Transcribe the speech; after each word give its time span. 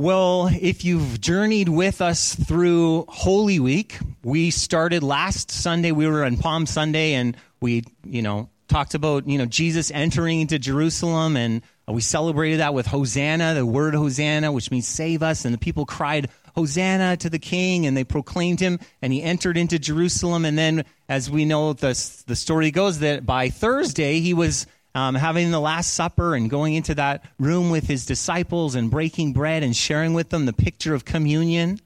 Well, 0.00 0.46
if 0.46 0.82
you've 0.82 1.20
journeyed 1.20 1.68
with 1.68 2.00
us 2.00 2.34
through 2.34 3.04
Holy 3.06 3.60
Week, 3.60 3.98
we 4.24 4.50
started 4.50 5.02
last 5.02 5.50
Sunday. 5.50 5.92
We 5.92 6.06
were 6.06 6.24
on 6.24 6.38
Palm 6.38 6.64
Sunday 6.64 7.12
and 7.12 7.36
we, 7.60 7.84
you 8.02 8.22
know, 8.22 8.48
talked 8.66 8.94
about, 8.94 9.28
you 9.28 9.36
know, 9.36 9.44
Jesus 9.44 9.90
entering 9.90 10.40
into 10.40 10.58
Jerusalem 10.58 11.36
and 11.36 11.60
we 11.86 12.00
celebrated 12.00 12.60
that 12.60 12.72
with 12.72 12.86
Hosanna, 12.86 13.52
the 13.52 13.66
word 13.66 13.94
Hosanna, 13.94 14.52
which 14.52 14.70
means 14.70 14.88
save 14.88 15.22
us. 15.22 15.44
And 15.44 15.52
the 15.52 15.58
people 15.58 15.84
cried, 15.84 16.30
Hosanna 16.54 17.18
to 17.18 17.28
the 17.28 17.38
king, 17.38 17.84
and 17.84 17.94
they 17.94 18.04
proclaimed 18.04 18.58
him, 18.58 18.78
and 19.02 19.12
he 19.12 19.22
entered 19.22 19.58
into 19.58 19.78
Jerusalem. 19.78 20.46
And 20.46 20.56
then, 20.56 20.84
as 21.10 21.30
we 21.30 21.44
know, 21.44 21.74
the, 21.74 22.22
the 22.26 22.36
story 22.36 22.70
goes 22.70 23.00
that 23.00 23.26
by 23.26 23.50
Thursday, 23.50 24.20
he 24.20 24.32
was 24.32 24.66
um, 24.94 25.14
having 25.14 25.50
the 25.50 25.60
Last 25.60 25.94
Supper 25.94 26.34
and 26.34 26.50
going 26.50 26.74
into 26.74 26.94
that 26.96 27.24
room 27.38 27.70
with 27.70 27.86
his 27.86 28.06
disciples 28.06 28.74
and 28.74 28.90
breaking 28.90 29.32
bread 29.32 29.62
and 29.62 29.74
sharing 29.74 30.14
with 30.14 30.30
them 30.30 30.46
the 30.46 30.52
picture 30.52 30.94
of 30.94 31.04
communion, 31.04 31.78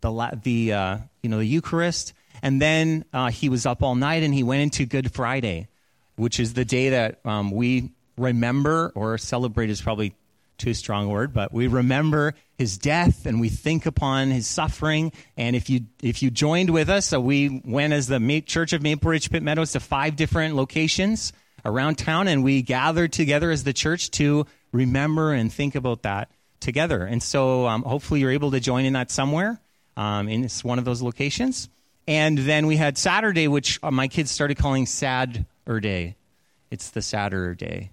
the, 0.00 0.40
the, 0.42 0.72
uh, 0.72 0.98
you 1.22 1.30
know, 1.30 1.38
the 1.38 1.46
Eucharist. 1.46 2.12
And 2.42 2.60
then 2.60 3.04
uh, 3.12 3.30
he 3.30 3.48
was 3.48 3.66
up 3.66 3.82
all 3.82 3.94
night 3.94 4.22
and 4.22 4.32
he 4.34 4.42
went 4.42 4.62
into 4.62 4.86
Good 4.86 5.12
Friday, 5.12 5.68
which 6.16 6.40
is 6.40 6.54
the 6.54 6.64
day 6.64 6.90
that 6.90 7.20
um, 7.24 7.50
we 7.50 7.90
remember 8.16 8.92
or 8.94 9.18
celebrate 9.18 9.70
is 9.70 9.80
probably 9.80 10.14
too 10.58 10.74
strong 10.74 11.06
a 11.06 11.08
word, 11.08 11.32
but 11.32 11.52
we 11.52 11.66
remember 11.66 12.34
his 12.56 12.78
death 12.78 13.26
and 13.26 13.40
we 13.40 13.48
think 13.48 13.84
upon 13.86 14.30
his 14.30 14.46
suffering. 14.46 15.10
And 15.36 15.56
if 15.56 15.68
you 15.68 15.80
if 16.02 16.22
you 16.22 16.30
joined 16.30 16.70
with 16.70 16.88
us, 16.88 17.06
so 17.06 17.20
we 17.20 17.60
went 17.64 17.92
as 17.92 18.06
the 18.06 18.42
Church 18.46 18.72
of 18.72 18.82
Maple 18.82 19.10
Ridge 19.10 19.30
Pitt 19.30 19.42
Meadows 19.42 19.72
to 19.72 19.80
five 19.80 20.14
different 20.14 20.54
locations 20.54 21.32
around 21.64 21.96
town, 21.96 22.28
and 22.28 22.42
we 22.42 22.62
gathered 22.62 23.12
together 23.12 23.50
as 23.50 23.64
the 23.64 23.72
church 23.72 24.10
to 24.12 24.46
remember 24.72 25.32
and 25.32 25.52
think 25.52 25.74
about 25.74 26.02
that 26.02 26.30
together. 26.60 27.04
And 27.04 27.22
so, 27.22 27.66
um, 27.66 27.82
hopefully, 27.82 28.20
you're 28.20 28.30
able 28.30 28.50
to 28.52 28.60
join 28.60 28.84
in 28.84 28.92
that 28.94 29.10
somewhere 29.10 29.60
um, 29.96 30.28
in 30.28 30.48
one 30.62 30.78
of 30.78 30.84
those 30.84 31.02
locations. 31.02 31.68
And 32.08 32.36
then 32.36 32.66
we 32.66 32.76
had 32.76 32.98
Saturday, 32.98 33.48
which 33.48 33.78
uh, 33.82 33.90
my 33.90 34.08
kids 34.08 34.30
started 34.30 34.56
calling 34.56 34.86
Sad 34.86 35.46
Day. 35.80 36.16
It's 36.70 36.90
the 36.90 37.02
sadder 37.02 37.54
day 37.54 37.92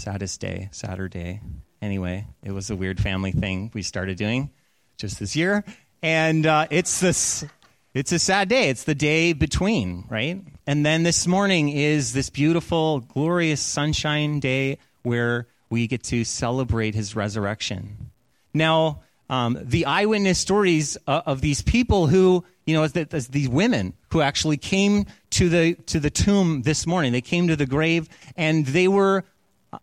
saddest 0.00 0.40
day, 0.40 0.68
Saturday. 0.72 1.40
Anyway, 1.82 2.26
it 2.42 2.52
was 2.52 2.70
a 2.70 2.76
weird 2.76 2.98
family 2.98 3.32
thing 3.32 3.70
we 3.74 3.82
started 3.82 4.16
doing 4.16 4.50
just 4.96 5.20
this 5.20 5.36
year, 5.36 5.64
and 6.02 6.46
uh, 6.46 6.66
it's 6.70 7.00
this. 7.00 7.44
It's 7.92 8.12
a 8.12 8.18
sad 8.20 8.48
day. 8.48 8.68
It's 8.68 8.84
the 8.84 8.94
day 8.94 9.32
between, 9.32 10.04
right? 10.08 10.40
And 10.66 10.86
then 10.86 11.02
this 11.02 11.26
morning 11.26 11.70
is 11.70 12.12
this 12.12 12.30
beautiful, 12.30 13.00
glorious 13.00 13.60
sunshine 13.60 14.38
day 14.38 14.78
where 15.02 15.48
we 15.70 15.88
get 15.88 16.04
to 16.04 16.24
celebrate 16.24 16.94
his 16.94 17.16
resurrection. 17.16 18.10
Now, 18.54 19.02
um, 19.28 19.58
the 19.60 19.86
eyewitness 19.86 20.38
stories 20.38 20.98
uh, 21.08 21.22
of 21.26 21.40
these 21.40 21.62
people 21.62 22.06
who, 22.06 22.44
you 22.64 22.74
know, 22.74 22.84
as, 22.84 22.92
the, 22.92 23.08
as, 23.10 23.28
these 23.28 23.48
women 23.48 23.94
who 24.12 24.20
actually 24.20 24.56
came 24.56 25.06
to 25.30 25.48
the 25.48 25.74
to 25.86 26.00
the 26.00 26.10
tomb 26.10 26.62
this 26.62 26.86
morning. 26.86 27.12
They 27.12 27.20
came 27.20 27.48
to 27.48 27.56
the 27.56 27.66
grave 27.66 28.08
and 28.36 28.66
they 28.66 28.88
were 28.88 29.24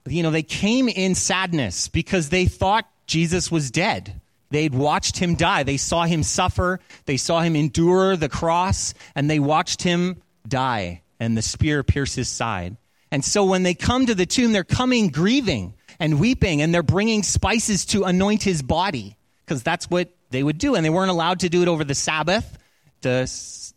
you 0.06 0.24
know, 0.24 0.32
they 0.32 0.44
came 0.44 0.90
in 0.90 1.16
sadness 1.16 1.88
because 1.88 2.30
they 2.30 2.46
thought 2.46 2.90
Jesus 3.06 3.52
was 3.52 3.72
dead. 3.72 4.20
They'd 4.50 4.74
watched 4.74 5.18
him 5.18 5.36
die. 5.36 5.64
They 5.64 5.78
saw 5.78 6.04
him 6.04 6.24
suffer. 6.24 6.80
They 7.06 7.18
saw 7.18 7.42
him 7.42 7.56
endure 7.56 8.16
the 8.16 8.30
cross, 8.30 8.94
and 9.16 9.30
they 9.30 9.40
watched 9.40 9.82
him 9.82 10.22
die, 10.48 11.02
and 11.20 11.36
the 11.36 11.42
spear 11.42 11.84
pierce 11.84 12.16
his 12.16 12.30
side. 12.30 12.78
And 13.12 13.24
so 13.24 13.46
when 13.46 13.64
they 13.64 13.74
come 13.74 14.06
to 14.06 14.16
the 14.16 14.26
tomb, 14.26 14.54
they're 14.54 14.64
coming 14.64 15.10
grieving 15.10 15.74
and 16.00 16.20
weeping, 16.20 16.62
and 16.62 16.74
they're 16.74 16.84
bringing 16.84 17.24
spices 17.24 17.86
to 17.88 18.04
anoint 18.04 18.44
his 18.44 18.62
body, 18.62 19.18
because 19.46 19.64
that's 19.64 19.90
what 19.90 20.10
they 20.30 20.44
would 20.44 20.58
do. 20.58 20.76
And 20.76 20.86
they 20.86 20.90
weren't 20.90 21.12
allowed 21.12 21.42
to 21.42 21.50
do 21.50 21.62
it 21.62 21.68
over 21.68 21.84
the 21.84 21.96
Sabbath, 21.96 22.58
the 23.02 23.26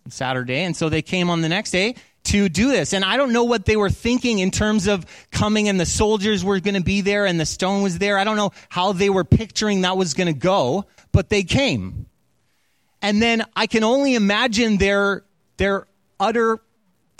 Saturday. 0.09 0.63
And 0.63 0.77
so 0.77 0.89
they 0.89 1.03
came 1.03 1.31
on 1.31 1.41
the 1.41 1.49
next 1.49 1.71
day 1.71 1.95
to 2.25 2.49
do 2.49 2.69
this. 2.69 2.93
And 2.93 3.05
I 3.05 3.17
don't 3.17 3.33
know 3.33 3.45
what 3.45 3.65
they 3.65 3.77
were 3.77 3.91
thinking 3.91 4.39
in 4.39 4.51
terms 4.51 4.87
of 4.87 5.07
coming 5.31 5.69
and 5.69 5.81
the 5.81 5.87
soldiers 5.87 6.45
were 6.45 6.61
going 6.61 6.75
to 6.75 6.83
be 6.83 7.01
there 7.01 7.27
and 7.27 7.41
the 7.41 7.47
stone 7.47 7.83
was 7.83 7.99
there. 7.99 8.19
I 8.19 8.25
don't 8.25 8.37
know 8.37 8.53
how 8.69 8.93
they 8.93 9.11
were 9.11 9.25
picturing 9.25 9.83
that 9.83 9.97
was 9.97 10.15
going 10.15 10.27
to 10.27 10.39
go, 10.39 10.85
but 11.13 11.29
they 11.29 11.43
came. 11.43 12.07
And 13.03 13.23
then 13.23 13.45
I 13.57 13.67
can 13.67 13.85
only 13.85 14.15
imagine 14.15 14.77
their, 14.77 15.25
their 15.57 15.87
utter 16.19 16.61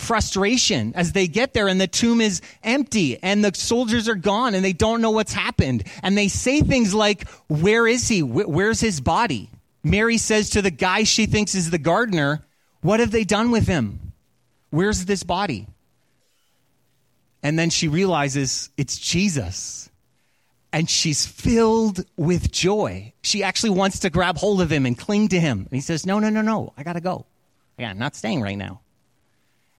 frustration 0.01 0.93
as 0.95 1.11
they 1.11 1.27
get 1.27 1.53
there 1.53 1.67
and 1.67 1.79
the 1.79 1.87
tomb 1.87 2.21
is 2.21 2.41
empty 2.63 3.21
and 3.21 3.45
the 3.45 3.53
soldiers 3.53 4.09
are 4.09 4.15
gone 4.15 4.55
and 4.55 4.65
they 4.65 4.73
don't 4.73 5.01
know 5.01 5.11
what's 5.11 5.33
happened. 5.33 5.83
And 6.03 6.17
they 6.17 6.27
say 6.27 6.61
things 6.61 6.93
like, 6.93 7.27
Where 7.47 7.87
is 7.87 8.07
he? 8.07 8.23
Where's 8.23 8.79
his 8.79 8.99
body? 8.99 9.49
Mary 9.83 10.17
says 10.17 10.51
to 10.51 10.61
the 10.61 10.71
guy 10.71 11.03
she 11.03 11.25
thinks 11.25 11.55
is 11.55 11.69
the 11.69 11.77
gardener, 11.77 12.43
What 12.81 12.99
have 12.99 13.11
they 13.11 13.23
done 13.23 13.51
with 13.51 13.67
him? 13.67 14.10
Where's 14.71 15.05
this 15.05 15.23
body? 15.23 15.67
And 17.43 17.57
then 17.57 17.69
she 17.69 17.87
realizes 17.87 18.69
it's 18.77 18.97
Jesus. 18.97 19.89
And 20.73 20.89
she's 20.89 21.25
filled 21.25 22.05
with 22.15 22.51
joy. 22.51 23.13
She 23.21 23.43
actually 23.43 23.71
wants 23.71 23.99
to 23.99 24.09
grab 24.09 24.37
hold 24.37 24.61
of 24.61 24.71
him 24.71 24.85
and 24.85 24.97
cling 24.97 25.27
to 25.29 25.39
him. 25.39 25.59
And 25.59 25.71
he 25.71 25.81
says, 25.81 26.05
No, 26.05 26.19
no, 26.19 26.29
no, 26.29 26.41
no, 26.41 26.73
I 26.77 26.83
got 26.83 26.93
to 26.93 27.01
go. 27.01 27.25
Yeah, 27.77 27.89
I'm 27.89 27.99
not 27.99 28.15
staying 28.15 28.41
right 28.41 28.57
now. 28.57 28.79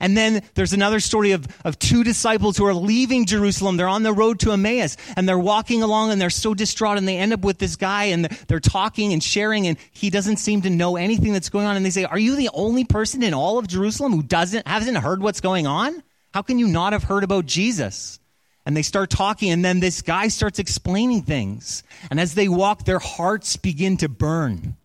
And 0.02 0.16
then 0.16 0.42
there's 0.54 0.72
another 0.72 0.98
story 0.98 1.30
of, 1.30 1.46
of 1.64 1.78
two 1.78 2.02
disciples 2.02 2.56
who 2.56 2.66
are 2.66 2.74
leaving 2.74 3.24
Jerusalem. 3.24 3.76
They're 3.76 3.86
on 3.86 4.02
the 4.02 4.12
road 4.12 4.40
to 4.40 4.50
Emmaus 4.50 4.96
and 5.16 5.28
they're 5.28 5.38
walking 5.38 5.80
along 5.80 6.10
and 6.10 6.20
they're 6.20 6.28
so 6.28 6.54
distraught 6.54 6.98
and 6.98 7.06
they 7.06 7.18
end 7.18 7.32
up 7.32 7.42
with 7.42 7.58
this 7.58 7.76
guy 7.76 8.06
and 8.06 8.24
they're 8.24 8.58
talking 8.58 9.12
and 9.12 9.22
sharing 9.22 9.68
and 9.68 9.78
he 9.92 10.10
doesn't 10.10 10.38
seem 10.38 10.62
to 10.62 10.70
know 10.70 10.96
anything 10.96 11.32
that's 11.32 11.48
going 11.48 11.66
on. 11.66 11.76
And 11.76 11.86
they 11.86 11.90
say, 11.90 12.02
are 12.02 12.18
you 12.18 12.34
the 12.34 12.50
only 12.52 12.84
person 12.84 13.22
in 13.22 13.32
all 13.32 13.58
of 13.58 13.68
Jerusalem 13.68 14.12
who 14.12 14.24
doesn't, 14.24 14.66
hasn't 14.66 14.98
heard 14.98 15.22
what's 15.22 15.40
going 15.40 15.68
on? 15.68 16.02
How 16.34 16.42
can 16.42 16.58
you 16.58 16.66
not 16.66 16.94
have 16.94 17.04
heard 17.04 17.22
about 17.22 17.46
Jesus? 17.46 18.18
And 18.66 18.76
they 18.76 18.82
start 18.82 19.08
talking 19.08 19.50
and 19.50 19.64
then 19.64 19.78
this 19.78 20.02
guy 20.02 20.26
starts 20.26 20.58
explaining 20.58 21.22
things. 21.22 21.84
And 22.10 22.18
as 22.18 22.34
they 22.34 22.48
walk, 22.48 22.86
their 22.86 22.98
hearts 22.98 23.56
begin 23.56 23.98
to 23.98 24.08
burn 24.08 24.76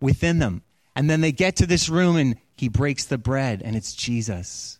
within 0.00 0.38
them. 0.38 0.62
And 0.94 1.10
then 1.10 1.22
they 1.22 1.32
get 1.32 1.56
to 1.56 1.66
this 1.66 1.88
room 1.88 2.16
and 2.16 2.36
he 2.56 2.68
breaks 2.68 3.04
the 3.04 3.18
bread 3.18 3.62
and 3.62 3.76
it's 3.76 3.94
Jesus. 3.94 4.78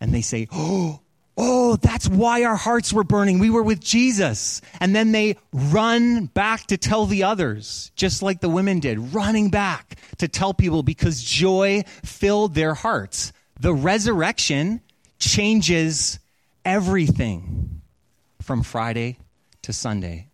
And 0.00 0.12
they 0.12 0.20
say, 0.20 0.48
Oh, 0.52 1.00
oh, 1.36 1.76
that's 1.76 2.08
why 2.08 2.44
our 2.44 2.56
hearts 2.56 2.92
were 2.92 3.04
burning. 3.04 3.38
We 3.38 3.50
were 3.50 3.62
with 3.62 3.80
Jesus. 3.80 4.60
And 4.80 4.94
then 4.94 5.12
they 5.12 5.36
run 5.52 6.26
back 6.26 6.66
to 6.68 6.76
tell 6.76 7.06
the 7.06 7.24
others, 7.24 7.90
just 7.96 8.22
like 8.22 8.40
the 8.40 8.48
women 8.48 8.80
did, 8.80 9.14
running 9.14 9.50
back 9.50 9.96
to 10.18 10.28
tell 10.28 10.54
people 10.54 10.82
because 10.82 11.22
joy 11.22 11.84
filled 12.04 12.54
their 12.54 12.74
hearts. 12.74 13.32
The 13.60 13.74
resurrection 13.74 14.80
changes 15.18 16.18
everything 16.64 17.80
from 18.42 18.62
Friday 18.62 19.18
to 19.62 19.72
Sunday. 19.72 20.28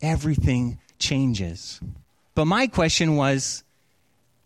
Everything 0.00 0.78
changes. 0.98 1.80
But 2.34 2.44
my 2.44 2.68
question 2.68 3.16
was, 3.16 3.64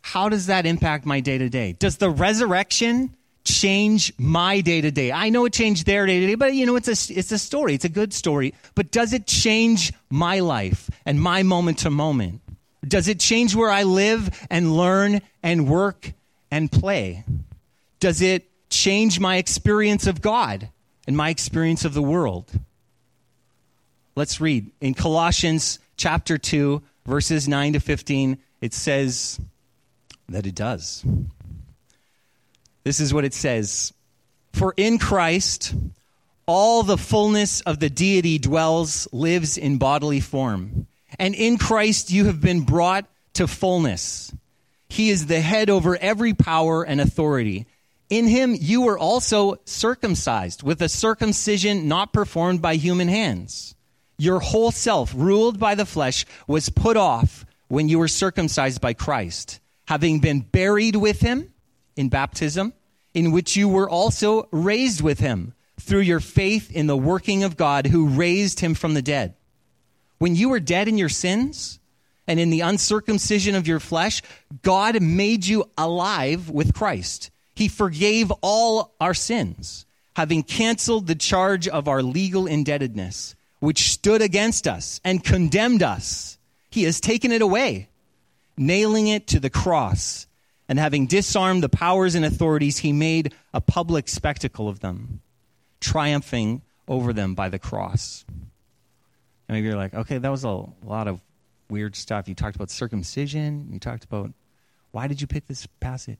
how 0.03 0.29
does 0.29 0.47
that 0.47 0.67
impact 0.67 1.07
my 1.07 1.21
day 1.21 1.39
to 1.39 1.49
day? 1.49 1.73
Does 1.73 1.97
the 1.97 2.11
resurrection 2.11 3.17
change 3.45 4.13
my 4.19 4.61
day 4.61 4.81
to 4.81 4.91
day? 4.91 5.13
I 5.13 5.31
know 5.31 5.47
it 5.47 5.53
changed 5.53 5.87
their 5.87 6.05
day 6.07 6.21
to 6.21 6.27
day, 6.27 6.35
but 6.35 6.55
you 6.55 6.67
know, 6.67 6.77
it's 6.77 6.89
a, 6.89 7.19
it's 7.19 7.33
a 7.33 7.39
story. 7.39 7.75
It's 7.75 7.85
a 7.85 7.89
good 7.89 8.13
story. 8.13 8.53
But 8.75 8.91
does 8.91 9.13
it 9.13 9.27
change 9.27 9.93
my 10.11 10.41
life 10.41 10.91
and 11.07 11.21
my 11.21 11.45
moment 11.45 11.79
to 11.79 11.91
moment? 11.91 12.43
Does 12.87 13.07
it 13.07 13.21
change 13.21 13.55
where 13.55 13.71
I 13.71 13.85
live 13.85 14.47
and 14.51 14.77
learn 14.77 15.23
and 15.43 15.69
work 15.69 16.13
and 16.51 16.71
play? 16.71 17.25
Does 18.01 18.21
it 18.21 18.51
change 18.71 19.21
my 19.21 19.37
experience 19.37 20.09
of 20.09 20.21
God 20.21 20.69
and 21.07 21.17
my 21.17 21.31
experience 21.31 21.85
of 21.85 21.95
the 21.95 22.03
world? 22.03 22.51
Let's 24.17 24.41
read. 24.41 24.73
In 24.81 24.95
Colossians 24.95 25.79
chapter 25.97 26.39
2, 26.39 26.83
verses 27.07 27.49
9 27.49 27.75
to 27.75 27.81
15, 27.81 28.39
it 28.61 28.75
says, 28.75 29.41
that 30.33 30.47
it 30.47 30.55
does. 30.55 31.05
This 32.85 33.01
is 33.01 33.15
what 33.15 33.25
it 33.25 33.35
says 33.35 33.93
For 34.53 34.75
in 34.77 34.99
Christ, 34.99 35.75
all 36.47 36.83
the 36.83 36.99
fullness 36.99 37.61
of 37.63 37.79
the 37.79 37.91
deity 37.91 38.39
dwells, 38.39 39.09
lives 39.13 39.57
in 39.57 39.79
bodily 39.79 40.21
form. 40.21 40.87
And 41.19 41.35
in 41.35 41.59
Christ, 41.59 42.11
you 42.11 42.25
have 42.27 42.41
been 42.41 42.63
brought 42.63 43.07
to 43.35 43.47
fullness. 43.47 44.33
He 44.89 45.11
is 45.11 45.27
the 45.27 45.41
head 45.41 45.71
over 45.71 45.97
every 45.97 46.35
power 46.35 46.83
and 46.83 47.01
authority. 47.01 47.67
In 48.11 48.27
him, 48.27 48.55
you 48.59 48.83
were 48.83 48.99
also 48.99 49.59
circumcised 49.65 50.63
with 50.63 50.83
a 50.83 50.89
circumcision 50.89 51.89
not 51.89 52.13
performed 52.13 52.61
by 52.61 52.75
human 52.75 53.09
hands. 53.09 53.75
Your 54.19 54.41
whole 54.41 54.71
self, 54.71 55.15
ruled 55.17 55.59
by 55.59 55.75
the 55.75 55.87
flesh, 55.87 56.27
was 56.47 56.69
put 56.69 56.97
off 56.97 57.47
when 57.69 57.89
you 57.89 57.99
were 57.99 58.09
circumcised 58.09 58.83
by 58.83 58.93
Christ 58.93 59.62
having 59.93 60.21
been 60.21 60.41
buried 60.41 60.97
with 60.97 61.21
him 61.21 61.53
in 61.97 62.09
baptism, 62.09 62.73
in 63.13 63.31
which 63.31 63.57
you 63.57 63.69
were 63.69 63.91
also 63.91 64.49
raised 64.51 65.03
with 65.03 65.21
him 65.21 65.53
through 65.79 66.01
your 66.01 66.19
faith 66.19 66.73
in 66.73 66.87
the 66.87 66.97
working 66.97 67.45
of 67.45 67.59
God 67.59 67.87
who 67.87 68.09
raised 68.09 68.61
him 68.61 68.73
from 68.73 68.95
the 68.95 69.03
dead. 69.03 69.35
When 70.17 70.35
you 70.35 70.49
were 70.49 70.61
dead 70.61 70.89
in 70.89 70.97
your 70.97 71.11
sins, 71.11 71.79
and 72.27 72.41
in 72.41 72.49
the 72.49 72.63
uncircumcision 72.63 73.55
of 73.55 73.67
your 73.67 73.81
flesh, 73.81 74.23
God 74.63 75.03
made 75.03 75.45
you 75.45 75.69
alive 75.77 76.49
with 76.49 76.73
Christ. 76.73 77.31
He 77.55 77.69
forgave 77.69 78.31
all 78.41 78.95
our 78.99 79.13
sins, 79.13 79.85
having 80.17 80.43
canceled 80.43 81.07
the 81.07 81.15
charge 81.15 81.69
of 81.69 81.87
our 81.87 82.03
legal 82.03 82.47
indebtedness, 82.47 83.35
which 83.61 83.91
stood 83.91 84.23
against 84.23 84.67
us 84.67 85.03
and 85.05 85.23
condemned 85.23 85.83
us. 85.83 86.39
He 86.71 86.85
has 86.85 86.99
taken 86.99 87.31
it 87.31 87.43
away, 87.43 87.91
nailing 88.57 89.09
it 89.09 89.27
to 89.29 89.41
the 89.41 89.51
cross. 89.51 90.27
And 90.69 90.79
having 90.79 91.07
disarmed 91.07 91.63
the 91.63 91.69
powers 91.69 92.15
and 92.15 92.25
authorities, 92.25 92.79
he 92.79 92.93
made 92.93 93.35
a 93.53 93.61
public 93.61 94.09
spectacle 94.09 94.69
of 94.69 94.81
them, 94.81 95.21
triumphing 95.81 96.63
over 96.89 97.13
them 97.13 97.35
by 97.35 97.49
the 97.49 97.59
cross. 97.59 98.25
And 98.29 99.57
maybe 99.57 99.67
you're 99.67 99.77
like, 99.77 99.93
okay, 99.93 100.19
that 100.19 100.31
was 100.31 100.45
a 100.45 100.65
lot 100.85 101.09
of 101.09 101.21
weird 101.69 101.97
stuff. 101.97 102.29
You 102.29 102.35
talked 102.35 102.57
about 102.57 102.71
circumcision. 102.71 103.69
You 103.71 103.79
talked 103.79 104.05
about 104.05 104.33
why 104.93 105.09
did 105.09 105.21
you 105.21 105.27
pick 105.27 105.47
this 105.47 105.67
passage? 105.81 106.19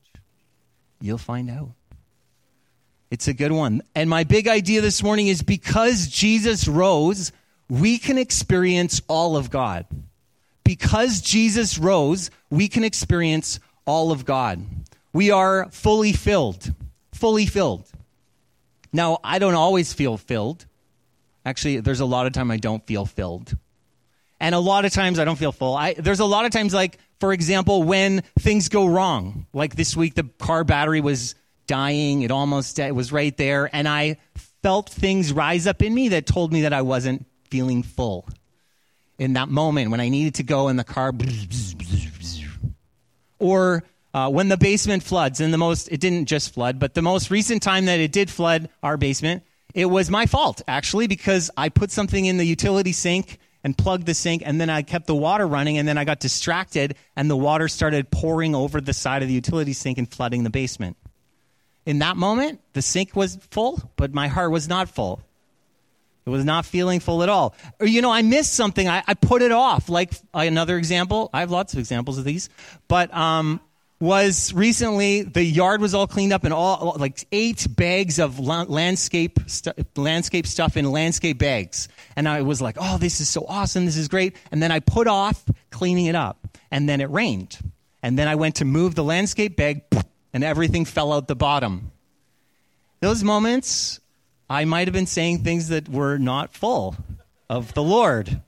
You'll 1.01 1.19
find 1.19 1.51
out. 1.51 1.71
It's 3.11 3.29
a 3.29 3.35
good 3.35 3.53
one. 3.53 3.83
And 3.95 4.09
my 4.09 4.25
big 4.25 4.49
idea 4.49 4.81
this 4.81 5.03
morning 5.03 5.29
is 5.29 5.43
because 5.43 6.09
Jesus 6.09 6.67
rose, 6.67 7.31
we 7.69 7.99
can 7.99 8.17
experience 8.17 9.03
all 9.09 9.37
of 9.37 9.51
God. 9.51 9.85
Because 10.73 11.21
Jesus 11.21 11.77
rose, 11.77 12.31
we 12.49 12.67
can 12.67 12.83
experience 12.83 13.61
all 13.85 14.11
of 14.11 14.25
God. 14.25 14.65
We 15.13 15.31
are 15.31 15.69
fully 15.71 16.15
filled. 16.15 16.73
Fully 17.13 17.45
filled. 17.45 17.85
Now, 18.91 19.19
I 19.23 19.39
don't 19.39 19.53
always 19.53 19.93
feel 19.93 20.17
filled. 20.17 20.65
Actually, 21.45 21.81
there's 21.81 22.01
a 22.01 22.07
lot 22.07 22.27
of 22.27 22.33
time 22.33 22.51
I 22.51 22.57
don't 22.57 22.87
feel 22.87 23.05
filled. 23.05 23.55
And 24.41 24.55
a 24.55 24.59
lot 24.59 24.87
of 24.87 24.93
times 24.93 25.19
I 25.19 25.27
don't 25.27 25.37
feel 25.37 25.53
full. 25.53 25.77
I, 25.77 25.93
there's 25.93 26.21
a 26.21 26.25
lot 26.25 26.47
of 26.47 26.53
times, 26.53 26.73
like, 26.73 26.97
for 27.21 27.35
example, 27.35 27.83
when 27.83 28.23
things 28.39 28.71
go 28.71 28.87
wrong. 28.87 29.47
Like 29.53 29.77
this 29.77 29.95
week, 29.95 30.15
the 30.15 30.25
car 30.39 30.65
battery 30.65 31.03
was 31.03 31.35
dying. 31.67 32.23
It 32.23 32.31
almost 32.31 32.79
it 32.79 32.95
was 32.95 33.13
right 33.13 33.37
there. 33.37 33.69
And 33.77 33.87
I 33.87 34.17
felt 34.63 34.89
things 34.89 35.35
rise 35.35 35.67
up 35.67 35.83
in 35.83 35.93
me 35.95 36.09
that 36.09 36.25
told 36.25 36.51
me 36.51 36.63
that 36.63 36.73
I 36.73 36.81
wasn't 36.81 37.27
feeling 37.51 37.83
full. 37.83 38.27
In 39.23 39.35
that 39.35 39.49
moment 39.49 39.93
when 39.93 40.01
I 40.01 40.09
needed 40.09 40.35
to 40.35 40.43
go 40.43 40.67
in 40.67 40.77
the 40.77 40.83
car. 40.83 41.13
Or 43.39 43.85
uh, 44.13 44.29
when 44.29 44.49
the 44.49 44.57
basement 44.57 45.05
floods, 45.05 45.41
and 45.41 45.55
the 45.55 45.59
most, 45.59 45.93
it 45.93 46.01
didn't 46.01 46.27
just 46.27 46.53
flood, 46.53 46.81
but 46.81 46.95
the 46.95 47.03
most 47.03 47.31
recent 47.31 47.63
time 47.63 47.85
that 47.85 48.01
it 48.01 48.11
did 48.11 48.31
flood 48.31 48.69
our 48.83 48.97
basement, 48.97 49.45
it 49.75 49.87
was 49.87 50.11
my 50.11 50.27
fault, 50.27 50.63
actually, 50.67 51.07
because 51.07 51.53
I 51.57 51.69
put 51.69 51.93
something 51.93 52.25
in 52.25 52.37
the 52.37 52.45
utility 52.45 52.91
sink 52.91 53.39
and 53.63 53.79
plugged 53.79 54.07
the 54.07 54.15
sink 54.15 54.43
and 54.45 54.61
then 54.61 54.69
I 54.69 54.83
kept 54.83 55.07
the 55.07 55.15
water 55.15 55.47
running 55.47 55.79
and 55.79 55.87
then 55.87 55.99
I 55.99 56.05
got 56.05 56.19
distracted 56.19 56.97
and 57.15 57.31
the 57.31 57.37
water 57.37 57.69
started 57.69 58.11
pouring 58.11 58.57
over 58.57 58.81
the 58.81 58.93
side 58.93 59.23
of 59.23 59.29
the 59.29 59.35
utility 59.35 59.73
sink 59.73 59.99
and 59.99 60.13
flooding 60.13 60.43
the 60.43 60.51
basement. 60.51 60.97
In 61.87 62.01
that 62.01 62.17
moment, 62.17 62.61
the 62.73 62.83
sink 62.83 63.15
was 63.15 63.39
full, 63.53 63.81
but 63.95 64.13
my 64.13 64.27
heart 64.27 64.51
was 64.51 64.69
not 64.69 64.89
full. 64.89 65.23
It 66.25 66.31
was 66.31 66.45
not 66.45 66.65
feeling 66.65 67.01
full 67.01 67.23
at 67.23 67.29
all. 67.29 67.55
Or, 67.81 67.87
you 67.87 68.01
know, 68.01 68.13
I 68.13 68.23
missed 68.23 68.53
something. 68.53 68.89
I, 68.89 69.03
I 69.07 69.15
put 69.15 69.43
it 69.43 69.53
off. 69.53 69.89
Like 69.89 70.13
another 70.33 70.79
example, 70.79 71.31
I 71.33 71.41
have 71.41 71.51
lots 71.51 71.73
of 71.73 71.79
examples 71.79 72.19
of 72.19 72.25
these, 72.25 72.49
but 72.87 73.13
um, 73.13 73.61
was 74.03 74.53
recently 74.53 75.23
the 75.23 75.45
yard 75.45 75.81
was 75.81 75.95
all 75.95 76.09
cleaned 76.09 76.33
up 76.33 76.43
and 76.43 76.53
all 76.53 76.97
like 76.99 77.25
eight 77.31 77.65
bags 77.71 78.19
of 78.19 78.41
landscape 78.41 79.39
landscape 79.95 80.45
stuff 80.45 80.77
in 80.77 80.91
landscape 80.91 81.39
bags 81.39 81.87
and 82.17 82.29
i 82.29 82.43
was 82.43 82.61
like 82.61 82.77
oh 82.81 82.99
this 82.99 83.21
is 83.21 83.29
so 83.29 83.47
awesome 83.49 83.85
this 83.85 83.97
is 83.97 84.09
great 84.09 84.35
and 84.51 84.61
then 84.61 84.73
i 84.73 84.81
put 84.81 85.07
off 85.07 85.45
cleaning 85.71 86.07
it 86.07 86.17
up 86.17 86.49
and 86.73 86.89
then 86.89 87.01
it 87.01 87.11
rained 87.11 87.57
and 88.03 88.19
then 88.19 88.27
i 88.27 88.35
went 88.35 88.57
to 88.57 88.65
move 88.65 88.97
the 88.97 89.05
landscape 89.05 89.55
bag 89.55 89.85
and 90.33 90.43
everything 90.43 90.85
fell 90.85 91.13
out 91.13 91.29
the 91.29 91.37
bottom 91.37 91.93
those 92.99 93.23
moments 93.23 94.01
i 94.53 94.65
might 94.65 94.87
have 94.87 94.95
been 94.95 95.07
saying 95.07 95.39
things 95.39 95.69
that 95.69 95.89
were 95.89 96.19
not 96.19 96.53
full 96.55 96.95
of 97.49 97.73
the 97.75 97.83
lord 97.83 98.41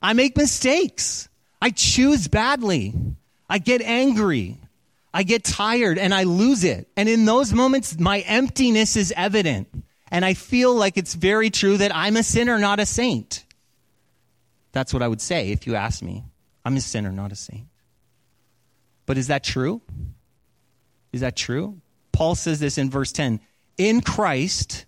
i 0.00 0.12
make 0.12 0.36
mistakes 0.36 1.28
i 1.60 1.70
choose 1.70 2.28
badly 2.28 2.94
i 3.48 3.58
get 3.58 3.82
angry 3.82 4.58
I 5.12 5.22
get 5.22 5.42
tired 5.42 5.98
and 5.98 6.14
I 6.14 6.24
lose 6.24 6.64
it. 6.64 6.88
And 6.96 7.08
in 7.08 7.24
those 7.24 7.52
moments, 7.52 7.98
my 7.98 8.20
emptiness 8.20 8.96
is 8.96 9.12
evident. 9.16 9.68
And 10.10 10.24
I 10.24 10.34
feel 10.34 10.74
like 10.74 10.96
it's 10.96 11.14
very 11.14 11.50
true 11.50 11.76
that 11.78 11.94
I'm 11.94 12.16
a 12.16 12.22
sinner, 12.22 12.58
not 12.58 12.80
a 12.80 12.86
saint. 12.86 13.44
That's 14.72 14.92
what 14.92 15.02
I 15.02 15.08
would 15.08 15.20
say 15.20 15.50
if 15.50 15.66
you 15.66 15.74
asked 15.74 16.02
me. 16.02 16.24
I'm 16.64 16.76
a 16.76 16.80
sinner, 16.80 17.10
not 17.10 17.32
a 17.32 17.36
saint. 17.36 17.66
But 19.06 19.18
is 19.18 19.28
that 19.28 19.42
true? 19.42 19.80
Is 21.12 21.22
that 21.22 21.36
true? 21.36 21.80
Paul 22.12 22.34
says 22.34 22.60
this 22.60 22.78
in 22.78 22.90
verse 22.90 23.12
10 23.12 23.40
In 23.76 24.00
Christ, 24.02 24.84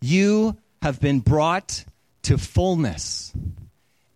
you 0.00 0.56
have 0.82 1.00
been 1.00 1.20
brought 1.20 1.84
to 2.22 2.38
fullness. 2.38 3.32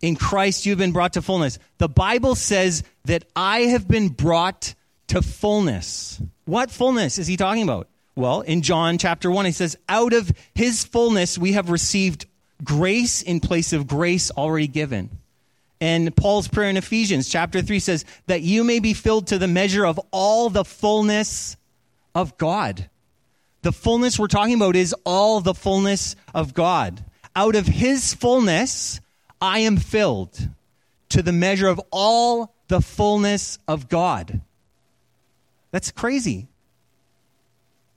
In 0.01 0.15
Christ, 0.15 0.65
you've 0.65 0.77
been 0.77 0.91
brought 0.91 1.13
to 1.13 1.21
fullness. 1.21 1.57
The 1.77 1.89
Bible 1.89 2.35
says 2.35 2.83
that 3.05 3.25
I 3.35 3.61
have 3.61 3.87
been 3.87 4.09
brought 4.09 4.75
to 5.07 5.21
fullness. 5.21 6.21
What 6.45 6.71
fullness 6.71 7.17
is 7.17 7.27
he 7.27 7.37
talking 7.37 7.63
about? 7.63 7.87
Well, 8.15 8.41
in 8.41 8.61
John 8.61 8.97
chapter 8.97 9.29
1, 9.29 9.45
he 9.45 9.51
says, 9.51 9.77
Out 9.89 10.13
of 10.13 10.31
his 10.53 10.83
fullness 10.83 11.37
we 11.37 11.53
have 11.53 11.69
received 11.69 12.25
grace 12.63 13.21
in 13.21 13.39
place 13.39 13.73
of 13.73 13.87
grace 13.87 14.31
already 14.31 14.67
given. 14.67 15.09
And 15.81 16.15
Paul's 16.15 16.47
prayer 16.47 16.69
in 16.69 16.77
Ephesians 16.77 17.27
chapter 17.27 17.61
3 17.61 17.79
says, 17.79 18.05
That 18.27 18.41
you 18.41 18.63
may 18.63 18.79
be 18.79 18.93
filled 18.93 19.27
to 19.27 19.37
the 19.37 19.47
measure 19.47 19.85
of 19.85 19.99
all 20.11 20.49
the 20.49 20.63
fullness 20.63 21.57
of 22.13 22.37
God. 22.37 22.89
The 23.65 23.71
fullness 23.71 24.19
we're 24.19 24.27
talking 24.27 24.53
about 24.53 24.75
is 24.75 24.93
all 25.05 25.41
the 25.41 25.55
fullness 25.55 26.15
of 26.35 26.53
God. 26.53 27.03
Out 27.35 27.55
of 27.55 27.65
his 27.65 28.13
fullness, 28.13 28.99
I 29.41 29.61
am 29.61 29.77
filled 29.77 30.49
to 31.09 31.23
the 31.23 31.31
measure 31.31 31.67
of 31.67 31.81
all 31.91 32.53
the 32.67 32.79
fullness 32.79 33.57
of 33.67 33.89
God. 33.89 34.41
That's 35.71 35.89
crazy. 35.89 36.47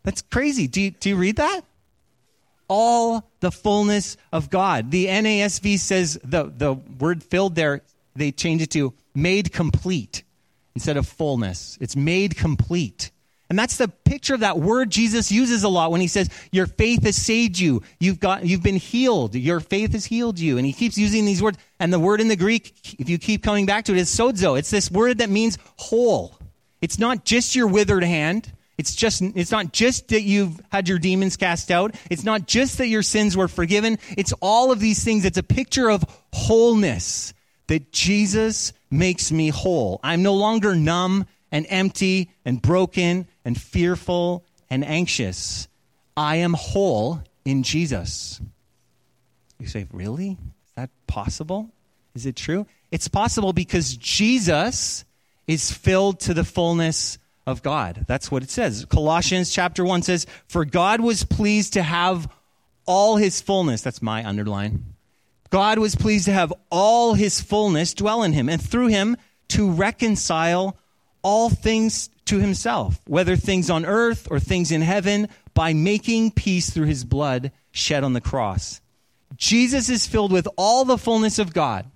That's 0.05 0.23
crazy. 0.23 0.69
Do 0.69 0.81
you, 0.81 0.91
do 0.93 1.11
you 1.11 1.17
read 1.17 1.37
that? 1.37 1.61
All 2.67 3.29
the 3.41 3.53
fullness 3.53 4.17
of 4.33 4.49
God. 4.49 4.91
The 4.91 5.05
NASB 5.05 5.79
says 5.79 6.19
the, 6.25 6.45
the 6.45 6.73
word 6.73 7.23
filled 7.23 7.57
there, 7.57 7.83
they 8.17 8.33
change 8.33 8.63
it 8.63 8.71
to 8.71 8.95
made 9.15 9.53
complete 9.53 10.23
instead 10.75 10.97
of 10.97 11.07
fullness. 11.07 11.77
It's 11.79 11.95
made 11.95 12.39
complete. 12.39 13.11
And 13.51 13.59
that's 13.59 13.79
the 13.79 13.89
picture 13.89 14.35
of 14.35 14.41
that 14.41 14.59
word 14.59 14.91
Jesus 14.91 15.33
uses 15.33 15.65
a 15.65 15.69
lot 15.69 15.91
when 15.91 16.03
he 16.03 16.07
says, 16.07 16.29
Your 16.53 16.67
faith 16.67 17.05
has 17.05 17.17
saved 17.17 17.59
you. 17.59 17.83
You've 17.99 18.21
got 18.21 18.45
you've 18.45 18.63
been 18.63 18.77
healed. 18.77 19.35
Your 19.35 19.61
faith 19.61 19.93
has 19.93 20.05
healed 20.05 20.39
you. 20.39 20.59
And 20.59 20.67
he 20.67 20.73
keeps 20.75 20.99
using 20.99 21.25
these 21.25 21.43
words. 21.43 21.57
And 21.81 21.93
the 21.93 21.99
word 21.99 22.21
in 22.21 22.29
the 22.29 22.37
Greek, 22.37 22.97
if 22.99 23.09
you 23.09 23.19
keep 23.19 23.43
coming 23.43 23.65
back 23.65 23.87
to 23.87 23.93
it, 23.93 23.99
is 23.99 24.15
sozo. 24.15 24.59
It's 24.59 24.71
this 24.71 24.91
word 24.91 25.19
that 25.19 25.31
means 25.31 25.57
whole. 25.77 26.39
It's 26.83 26.99
not 26.99 27.25
just 27.25 27.57
your 27.57 27.69
withered 27.69 28.05
hand. 28.05 28.53
It's 28.77 28.95
just 28.95 29.23
it's 29.23 29.51
not 29.51 29.73
just 29.73 30.09
that 30.09 30.23
you've 30.23 30.61
had 30.71 30.89
your 30.89 30.99
demons 30.99 31.37
cast 31.37 31.71
out. 31.71 31.95
It's 32.11 32.25
not 32.25 32.47
just 32.47 32.79
that 32.79 32.87
your 32.87 33.03
sins 33.03 33.37
were 33.37 33.49
forgiven. 33.49 33.99
It's 34.17 34.33
all 34.41 34.71
of 34.73 34.79
these 34.79 35.03
things. 35.03 35.25
It's 35.25 35.39
a 35.39 35.43
picture 35.43 35.91
of 35.91 36.05
wholeness 36.33 37.33
that 37.67 37.93
Jesus 37.93 38.73
makes 38.91 39.33
me 39.33 39.49
whole. 39.49 40.01
I'm 40.03 40.23
no 40.23 40.35
longer 40.35 40.77
numb 40.77 41.27
and 41.51 41.67
empty 41.69 42.31
and 42.45 42.61
broken 42.61 43.27
and 43.49 43.59
fearful 43.59 44.45
and 44.69 44.85
anxious. 44.85 45.69
I 46.19 46.37
am 46.37 46.53
whole 46.53 47.23
in 47.47 47.63
Jesus. 47.63 48.43
You 49.59 49.67
say, 49.67 49.87
"Really? 49.91 50.33
Is 50.33 50.73
that 50.77 50.91
possible? 51.07 51.71
Is 52.15 52.27
it 52.27 52.37
true?" 52.37 52.67
It's 52.91 53.09
possible 53.09 53.55
because 53.55 53.97
Jesus 53.97 55.07
is 55.47 55.73
filled 55.73 56.21
to 56.21 56.35
the 56.35 56.45
fullness 56.45 57.19
of 57.47 57.63
God. 57.63 58.05
That's 58.07 58.31
what 58.31 58.43
it 58.43 58.51
says. 58.51 58.85
Colossians 58.85 59.51
chapter 59.51 59.83
1 59.83 60.03
says, 60.03 60.27
For 60.47 60.67
God 60.67 61.01
was 61.01 61.25
pleased 61.25 61.73
to 61.73 61.83
have 61.83 62.29
all 62.85 63.17
his 63.17 63.41
fullness. 63.41 63.81
That's 63.81 64.03
my 64.03 64.27
underline. 64.27 64.85
God 65.49 65.79
was 65.79 65.97
pleased 65.97 66.27
to 66.27 66.33
have 66.33 66.53
all 66.71 67.15
his 67.15 67.41
fullness 67.41 67.95
dwell 67.95 68.23
in 68.23 68.35
him, 68.35 68.51
and 68.51 68.61
through 68.61 68.89
him 68.89 69.17
to 69.49 69.71
reconcile 69.71 70.77
all 71.23 71.49
things 71.49 72.11
to 72.29 72.39
himself, 72.39 73.01
whether 73.07 73.37
things 73.37 73.71
on 73.71 73.85
earth 73.85 74.29
or 74.31 74.41
things 74.41 74.71
in 74.71 74.83
heaven, 74.83 75.29
by 75.55 75.73
making 75.73 76.31
peace 76.31 76.71
through 76.71 76.87
his 76.87 77.05
blood 77.05 77.53
shed 77.73 78.05
on 78.05 78.13
the 78.13 78.21
cross. 78.21 78.81
Jesus 79.37 79.89
is 79.89 80.07
filled 80.07 80.33
with 80.33 80.49
all 80.57 80.85
the 80.85 80.99
fullness 80.99 81.39
of 81.39 81.53
God. 81.53 81.87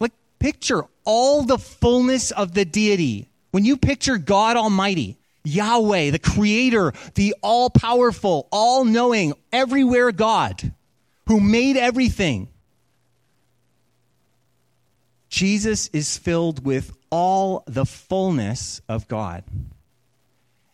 Like, 0.00 0.12
picture 0.38 0.84
all 1.04 1.42
the 1.42 1.58
fullness 1.58 2.30
of 2.30 2.54
the 2.54 2.64
deity. 2.64 3.28
When 3.50 3.64
you 3.64 3.76
picture 3.76 4.18
God 4.18 4.56
Almighty, 4.56 5.16
Yahweh, 5.44 6.10
the 6.10 6.18
creator, 6.18 6.92
the 7.14 7.34
all 7.42 7.70
powerful, 7.70 8.48
all 8.50 8.84
knowing, 8.84 9.34
everywhere 9.52 10.10
God 10.10 10.72
who 11.26 11.40
made 11.40 11.76
everything, 11.76 12.48
Jesus 15.28 15.88
is 15.88 16.16
filled 16.16 16.64
with 16.64 16.92
all 17.14 17.62
the 17.68 17.86
fullness 17.86 18.82
of 18.88 19.06
God. 19.06 19.44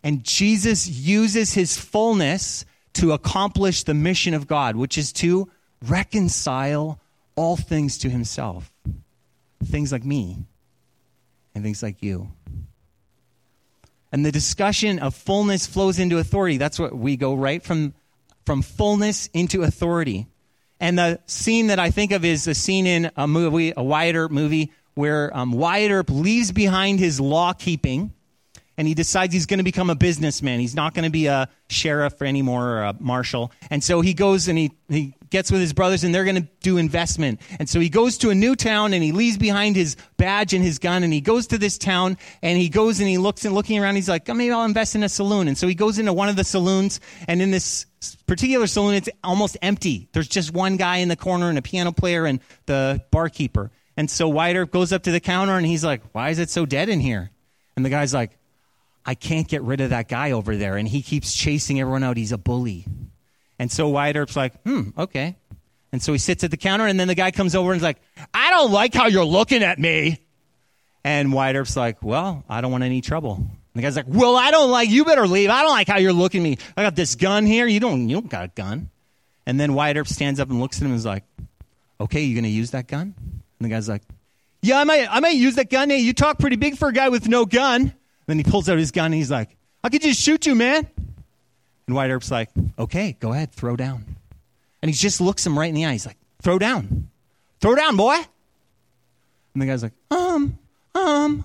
And 0.02 0.24
Jesus 0.24 0.88
uses 0.88 1.52
his 1.52 1.76
fullness 1.76 2.64
to 2.94 3.12
accomplish 3.12 3.82
the 3.82 3.92
mission 3.92 4.32
of 4.32 4.46
God, 4.46 4.74
which 4.74 4.96
is 4.96 5.12
to 5.12 5.50
reconcile 5.86 6.98
all 7.36 7.58
things 7.58 7.98
to 7.98 8.08
himself. 8.08 8.72
Things 9.62 9.92
like 9.92 10.02
me 10.02 10.38
and 11.54 11.62
things 11.62 11.82
like 11.82 12.02
you. 12.02 12.32
And 14.10 14.24
the 14.24 14.32
discussion 14.32 14.98
of 14.98 15.14
fullness 15.14 15.66
flows 15.66 15.98
into 15.98 16.16
authority. 16.16 16.56
That's 16.56 16.78
what 16.78 16.96
we 16.96 17.18
go 17.18 17.34
right 17.34 17.62
from, 17.62 17.92
from 18.46 18.62
fullness 18.62 19.28
into 19.34 19.62
authority. 19.62 20.26
And 20.80 20.98
the 20.98 21.20
scene 21.26 21.66
that 21.66 21.78
I 21.78 21.90
think 21.90 22.12
of 22.12 22.24
is 22.24 22.46
a 22.46 22.54
scene 22.54 22.86
in 22.86 23.10
a 23.14 23.28
movie, 23.28 23.74
a 23.76 24.14
Earp 24.14 24.30
movie, 24.30 24.72
where 24.94 25.36
um, 25.36 25.52
Wyatt 25.52 25.90
Earp 25.90 26.10
leaves 26.10 26.52
behind 26.52 26.98
his 26.98 27.20
law 27.20 27.52
keeping 27.52 28.12
and 28.80 28.88
he 28.88 28.94
decides 28.94 29.34
he's 29.34 29.44
going 29.44 29.58
to 29.58 29.64
become 29.64 29.90
a 29.90 29.94
businessman. 29.94 30.58
He's 30.58 30.74
not 30.74 30.94
going 30.94 31.04
to 31.04 31.10
be 31.10 31.26
a 31.26 31.50
sheriff 31.68 32.22
anymore 32.22 32.66
or 32.66 32.82
a 32.84 32.96
marshal. 32.98 33.52
And 33.68 33.84
so 33.84 34.00
he 34.00 34.14
goes 34.14 34.48
and 34.48 34.56
he, 34.56 34.72
he 34.88 35.14
gets 35.28 35.52
with 35.52 35.60
his 35.60 35.74
brothers 35.74 36.02
and 36.02 36.14
they're 36.14 36.24
going 36.24 36.36
to 36.42 36.48
do 36.62 36.78
investment. 36.78 37.42
And 37.58 37.68
so 37.68 37.78
he 37.78 37.90
goes 37.90 38.16
to 38.18 38.30
a 38.30 38.34
new 38.34 38.56
town 38.56 38.94
and 38.94 39.02
he 39.04 39.12
leaves 39.12 39.36
behind 39.36 39.76
his 39.76 39.96
badge 40.16 40.54
and 40.54 40.64
his 40.64 40.78
gun 40.78 41.02
and 41.04 41.12
he 41.12 41.20
goes 41.20 41.48
to 41.48 41.58
this 41.58 41.76
town 41.76 42.16
and 42.40 42.56
he 42.56 42.70
goes 42.70 43.00
and 43.00 43.08
he 43.08 43.18
looks 43.18 43.44
and 43.44 43.54
looking 43.54 43.78
around. 43.78 43.96
He's 43.96 44.08
like, 44.08 44.26
oh, 44.30 44.32
maybe 44.32 44.50
I'll 44.50 44.64
invest 44.64 44.94
in 44.94 45.02
a 45.02 45.10
saloon. 45.10 45.46
And 45.46 45.58
so 45.58 45.68
he 45.68 45.74
goes 45.74 45.98
into 45.98 46.14
one 46.14 46.30
of 46.30 46.36
the 46.36 46.44
saloons 46.44 47.00
and 47.28 47.42
in 47.42 47.50
this 47.50 47.84
particular 48.26 48.66
saloon, 48.66 48.94
it's 48.94 49.10
almost 49.22 49.58
empty. 49.60 50.08
There's 50.12 50.28
just 50.28 50.54
one 50.54 50.78
guy 50.78 50.96
in 50.96 51.08
the 51.08 51.16
corner 51.16 51.50
and 51.50 51.58
a 51.58 51.62
piano 51.62 51.92
player 51.92 52.24
and 52.24 52.40
the 52.64 53.04
barkeeper. 53.10 53.70
And 54.00 54.10
so 54.10 54.30
Wyatt 54.30 54.70
goes 54.70 54.94
up 54.94 55.02
to 55.02 55.10
the 55.10 55.20
counter 55.20 55.58
and 55.58 55.66
he's 55.66 55.84
like, 55.84 56.00
why 56.12 56.30
is 56.30 56.38
it 56.38 56.48
so 56.48 56.64
dead 56.64 56.88
in 56.88 57.00
here? 57.00 57.30
And 57.76 57.84
the 57.84 57.90
guy's 57.90 58.14
like, 58.14 58.30
I 59.04 59.14
can't 59.14 59.46
get 59.46 59.60
rid 59.60 59.82
of 59.82 59.90
that 59.90 60.08
guy 60.08 60.30
over 60.30 60.56
there. 60.56 60.78
And 60.78 60.88
he 60.88 61.02
keeps 61.02 61.34
chasing 61.34 61.78
everyone 61.78 62.02
out. 62.02 62.16
He's 62.16 62.32
a 62.32 62.38
bully. 62.38 62.86
And 63.58 63.70
so 63.70 63.88
Wyatt 63.88 64.34
like, 64.34 64.54
hmm, 64.62 64.88
okay. 64.96 65.36
And 65.92 66.02
so 66.02 66.12
he 66.12 66.18
sits 66.18 66.42
at 66.44 66.50
the 66.50 66.56
counter, 66.56 66.86
and 66.86 66.98
then 66.98 67.08
the 67.08 67.14
guy 67.14 67.30
comes 67.30 67.54
over 67.54 67.72
and 67.72 67.76
is 67.76 67.82
like, 67.82 67.98
I 68.32 68.50
don't 68.52 68.72
like 68.72 68.94
how 68.94 69.08
you're 69.08 69.22
looking 69.22 69.62
at 69.62 69.78
me. 69.78 70.18
And 71.04 71.30
Wyatt 71.30 71.76
like, 71.76 72.02
well, 72.02 72.42
I 72.48 72.62
don't 72.62 72.72
want 72.72 72.84
any 72.84 73.02
trouble. 73.02 73.34
And 73.34 73.50
the 73.74 73.82
guy's 73.82 73.96
like, 73.96 74.06
well, 74.08 74.34
I 74.34 74.50
don't 74.50 74.70
like, 74.70 74.88
you 74.88 75.04
better 75.04 75.26
leave. 75.26 75.50
I 75.50 75.60
don't 75.60 75.72
like 75.72 75.88
how 75.88 75.98
you're 75.98 76.14
looking 76.14 76.40
at 76.40 76.44
me. 76.44 76.56
I 76.74 76.84
got 76.84 76.96
this 76.96 77.16
gun 77.16 77.44
here. 77.44 77.66
You 77.66 77.80
don't, 77.80 78.08
you 78.08 78.18
don't 78.18 78.30
got 78.30 78.44
a 78.46 78.48
gun. 78.48 78.88
And 79.44 79.60
then 79.60 79.74
Wyatt 79.74 80.08
stands 80.08 80.40
up 80.40 80.48
and 80.48 80.58
looks 80.58 80.78
at 80.78 80.84
him 80.84 80.92
and 80.92 80.96
is 80.96 81.04
like, 81.04 81.24
okay, 82.00 82.22
you 82.22 82.40
to 82.40 82.48
use 82.48 82.70
that 82.70 82.88
gun? 82.88 83.39
And 83.60 83.66
the 83.66 83.74
guy's 83.74 83.88
like, 83.88 84.02
yeah, 84.62 84.80
I 84.80 84.84
might, 84.84 85.06
I 85.10 85.20
might 85.20 85.36
use 85.36 85.56
that 85.56 85.70
gun. 85.70 85.90
Hey, 85.90 85.98
you 85.98 86.12
talk 86.14 86.38
pretty 86.38 86.56
big 86.56 86.76
for 86.76 86.88
a 86.88 86.92
guy 86.92 87.10
with 87.10 87.28
no 87.28 87.44
gun. 87.44 87.92
Then 88.26 88.38
he 88.38 88.44
pulls 88.44 88.68
out 88.68 88.78
his 88.78 88.90
gun 88.90 89.06
and 89.06 89.14
he's 89.14 89.30
like, 89.30 89.56
I 89.84 89.90
could 89.90 90.02
just 90.02 90.20
shoot 90.20 90.46
you, 90.46 90.54
man. 90.54 90.86
And 91.86 91.94
Wyatt 91.94 92.10
Earp's 92.10 92.30
like, 92.30 92.50
okay, 92.78 93.16
go 93.20 93.32
ahead, 93.32 93.52
throw 93.52 93.76
down. 93.76 94.16
And 94.82 94.88
he 94.88 94.94
just 94.94 95.20
looks 95.20 95.46
him 95.46 95.58
right 95.58 95.68
in 95.68 95.74
the 95.74 95.84
eye. 95.84 95.92
He's 95.92 96.06
like, 96.06 96.16
throw 96.40 96.58
down. 96.58 97.10
Throw 97.60 97.74
down, 97.74 97.96
boy. 97.96 98.16
And 99.54 99.62
the 99.62 99.66
guy's 99.66 99.82
like, 99.82 99.92
um, 100.10 100.58
um. 100.94 101.44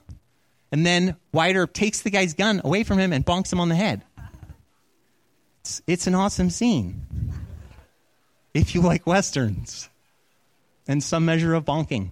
And 0.72 0.86
then 0.86 1.16
Wyatt 1.34 1.56
Earp 1.58 1.74
takes 1.74 2.02
the 2.02 2.10
guy's 2.10 2.34
gun 2.34 2.62
away 2.64 2.84
from 2.84 2.98
him 2.98 3.12
and 3.12 3.26
bonks 3.26 3.52
him 3.52 3.60
on 3.60 3.70
the 3.70 3.76
head. 3.76 4.04
It's, 5.62 5.82
it's 5.88 6.08
an 6.08 6.16
awesome 6.16 6.50
scene. 6.50 7.02
If 8.54 8.76
you 8.76 8.82
like 8.82 9.06
Westerns 9.06 9.90
and 10.88 11.04
some 11.04 11.26
measure 11.26 11.54
of 11.54 11.66
bonking. 11.66 12.12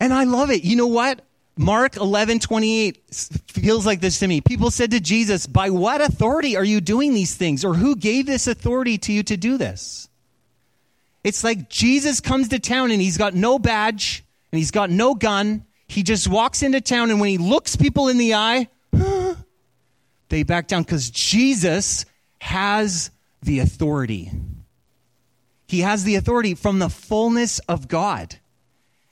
And 0.00 0.12
I 0.12 0.24
love 0.24 0.50
it. 0.50 0.64
You 0.64 0.76
know 0.76 0.88
what? 0.88 1.20
Mark 1.56 1.96
11, 1.96 2.40
28 2.40 2.98
feels 3.46 3.84
like 3.84 4.00
this 4.00 4.18
to 4.20 4.26
me. 4.26 4.40
People 4.40 4.70
said 4.70 4.90
to 4.92 5.00
Jesus, 5.00 5.46
By 5.46 5.70
what 5.70 6.00
authority 6.00 6.56
are 6.56 6.64
you 6.64 6.80
doing 6.80 7.14
these 7.14 7.34
things? 7.34 7.64
Or 7.64 7.74
who 7.74 7.94
gave 7.94 8.26
this 8.26 8.46
authority 8.46 8.98
to 8.98 9.12
you 9.12 9.22
to 9.24 9.36
do 9.36 9.58
this? 9.58 10.08
It's 11.22 11.44
like 11.44 11.68
Jesus 11.68 12.20
comes 12.20 12.48
to 12.48 12.58
town 12.58 12.90
and 12.90 13.00
he's 13.00 13.18
got 13.18 13.34
no 13.34 13.58
badge 13.58 14.24
and 14.50 14.58
he's 14.58 14.70
got 14.70 14.90
no 14.90 15.14
gun. 15.14 15.64
He 15.86 16.02
just 16.02 16.26
walks 16.26 16.62
into 16.62 16.80
town 16.80 17.10
and 17.10 17.20
when 17.20 17.28
he 17.28 17.38
looks 17.38 17.76
people 17.76 18.08
in 18.08 18.18
the 18.18 18.34
eye, 18.34 18.68
they 20.30 20.42
back 20.42 20.68
down 20.68 20.82
because 20.82 21.10
Jesus 21.10 22.06
has 22.40 23.10
the 23.42 23.60
authority. 23.60 24.32
He 25.72 25.80
has 25.80 26.04
the 26.04 26.16
authority 26.16 26.54
from 26.54 26.80
the 26.80 26.90
fullness 26.90 27.58
of 27.60 27.88
God. 27.88 28.36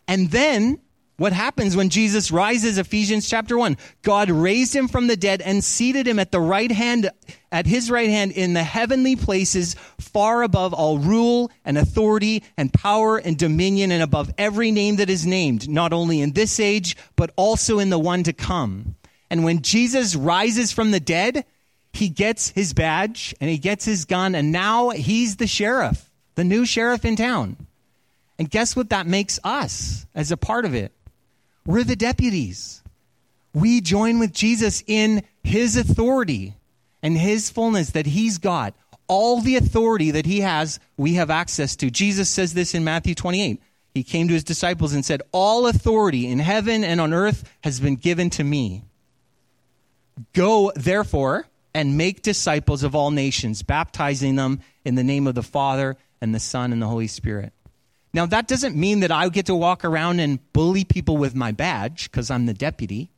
And 0.07 0.31
then 0.31 0.79
what 1.17 1.33
happens 1.33 1.75
when 1.75 1.89
Jesus 1.89 2.31
rises, 2.31 2.77
Ephesians 2.77 3.27
chapter 3.27 3.57
1? 3.57 3.79
God 4.03 4.31
raised 4.31 4.77
him 4.77 4.87
from 4.87 5.07
the 5.07 5.17
dead 5.17 5.41
and 5.41 5.65
seated 5.65 6.07
him 6.07 6.19
at 6.19 6.33
the 6.33 6.41
right 6.41 6.71
hand, 6.71 7.09
at 7.51 7.65
his 7.65 7.91
right 7.91 8.11
hand 8.11 8.33
in 8.33 8.53
the 8.53 8.63
heavenly 8.63 9.17
places, 9.17 9.75
far 9.99 10.43
above 10.43 10.75
all 10.75 10.99
rule 10.99 11.51
and 11.65 11.79
authority 11.79 12.45
and 12.59 12.71
power 12.75 13.17
and 13.17 13.39
dominion 13.39 13.91
and 13.91 14.03
above 14.03 14.31
every 14.37 14.71
name 14.71 14.97
that 14.97 15.09
is 15.09 15.25
named, 15.25 15.67
not 15.67 15.95
only 15.95 16.21
in 16.21 16.33
this 16.33 16.61
age, 16.61 16.95
but 17.17 17.31
also 17.37 17.79
in 17.79 17.89
the 17.89 17.99
one 17.99 18.23
to 18.25 18.35
come. 18.35 18.97
And 19.31 19.45
when 19.45 19.63
Jesus 19.63 20.15
rises 20.15 20.73
from 20.73 20.91
the 20.91 21.01
dead, 21.01 21.47
he 21.95 22.11
gets 22.11 22.51
his 22.51 22.75
badge 22.75 23.35
and 23.41 23.49
he 23.49 23.57
gets 23.57 23.87
his 23.87 24.05
gun, 24.05 24.35
and 24.35 24.53
now 24.53 24.91
he's 24.91 25.37
the 25.37 25.47
sheriff, 25.47 26.10
the 26.41 26.45
new 26.45 26.65
sheriff 26.65 27.05
in 27.05 27.17
town. 27.17 27.55
And 28.39 28.49
guess 28.49 28.75
what 28.75 28.89
that 28.89 29.07
makes 29.07 29.39
us 29.45 30.07
as 30.15 30.33
a 30.33 30.39
part 30.39 30.65
of 30.65 30.75
it? 30.75 30.91
We're 31.67 31.85
the 31.85 31.97
deputies. 31.97 32.83
We 33.53 33.83
join 33.83 34.19
with 34.19 34.33
Jesus 34.33 34.83
in 34.87 35.23
his 35.45 35.77
authority 35.77 36.55
and 37.03 37.15
his 37.19 37.51
fullness 37.51 37.91
that 37.91 38.07
he's 38.07 38.39
got. 38.39 38.73
All 39.07 39.43
the 39.43 39.57
authority 39.57 40.13
that 40.13 40.25
he 40.25 40.41
has, 40.41 40.81
we 40.97 41.15
have 41.15 41.29
access 41.29 41.77
to. 41.77 41.91
Jesus 41.91 42.31
says 42.31 42.55
this 42.55 42.75
in 42.75 42.85
Matthew 42.85 43.15
28. 43.15 43.61
He 43.93 44.03
came 44.03 44.27
to 44.29 44.35
his 44.35 44.45
disciples 44.45 44.95
and 44.95 45.05
said, 45.05 45.21
All 45.33 45.67
authority 45.67 46.27
in 46.27 46.39
heaven 46.39 46.85
and 46.85 47.03
on 47.03 47.13
earth 47.13 47.53
has 47.65 47.81
been 47.81 47.97
given 47.97 48.31
to 48.31 48.45
me. 48.45 48.83
Go, 50.33 50.73
therefore, 50.75 51.49
and 51.75 51.99
make 51.99 52.23
disciples 52.23 52.83
of 52.83 52.95
all 52.95 53.11
nations, 53.11 53.63
baptizing 53.63 54.37
them 54.37 54.61
in 54.87 54.95
the 54.95 55.05
name 55.05 55.27
of 55.27 55.35
the 55.35 55.43
Father 55.43 55.99
and 56.21 56.35
the 56.35 56.41
Son 56.41 56.73
and 56.73 56.81
the 56.81 56.87
Holy 56.87 57.07
Spirit 57.07 57.53
now, 58.13 58.27
that 58.27 58.49
doesn't 58.49 58.77
mean 58.77 59.01
that 59.01 59.13
I 59.13 59.29
get 59.29 59.47
to 59.47 59.55
walk 59.55 59.85
around 59.85 60.21
and 60.21 60.41
bully 60.53 60.85
people 60.85 61.17
with 61.17 61.35
my 61.35 61.53
badge 61.53 62.11
because 62.11 62.31
I'm 62.31 62.47
the 62.47 62.55
deputy, 62.55 63.11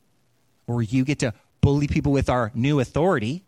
or 0.66 0.82
you 0.82 1.04
get 1.04 1.20
to 1.20 1.32
bully 1.62 1.86
people 1.86 2.12
with 2.12 2.28
our 2.28 2.50
new 2.54 2.78
authority. 2.78 3.44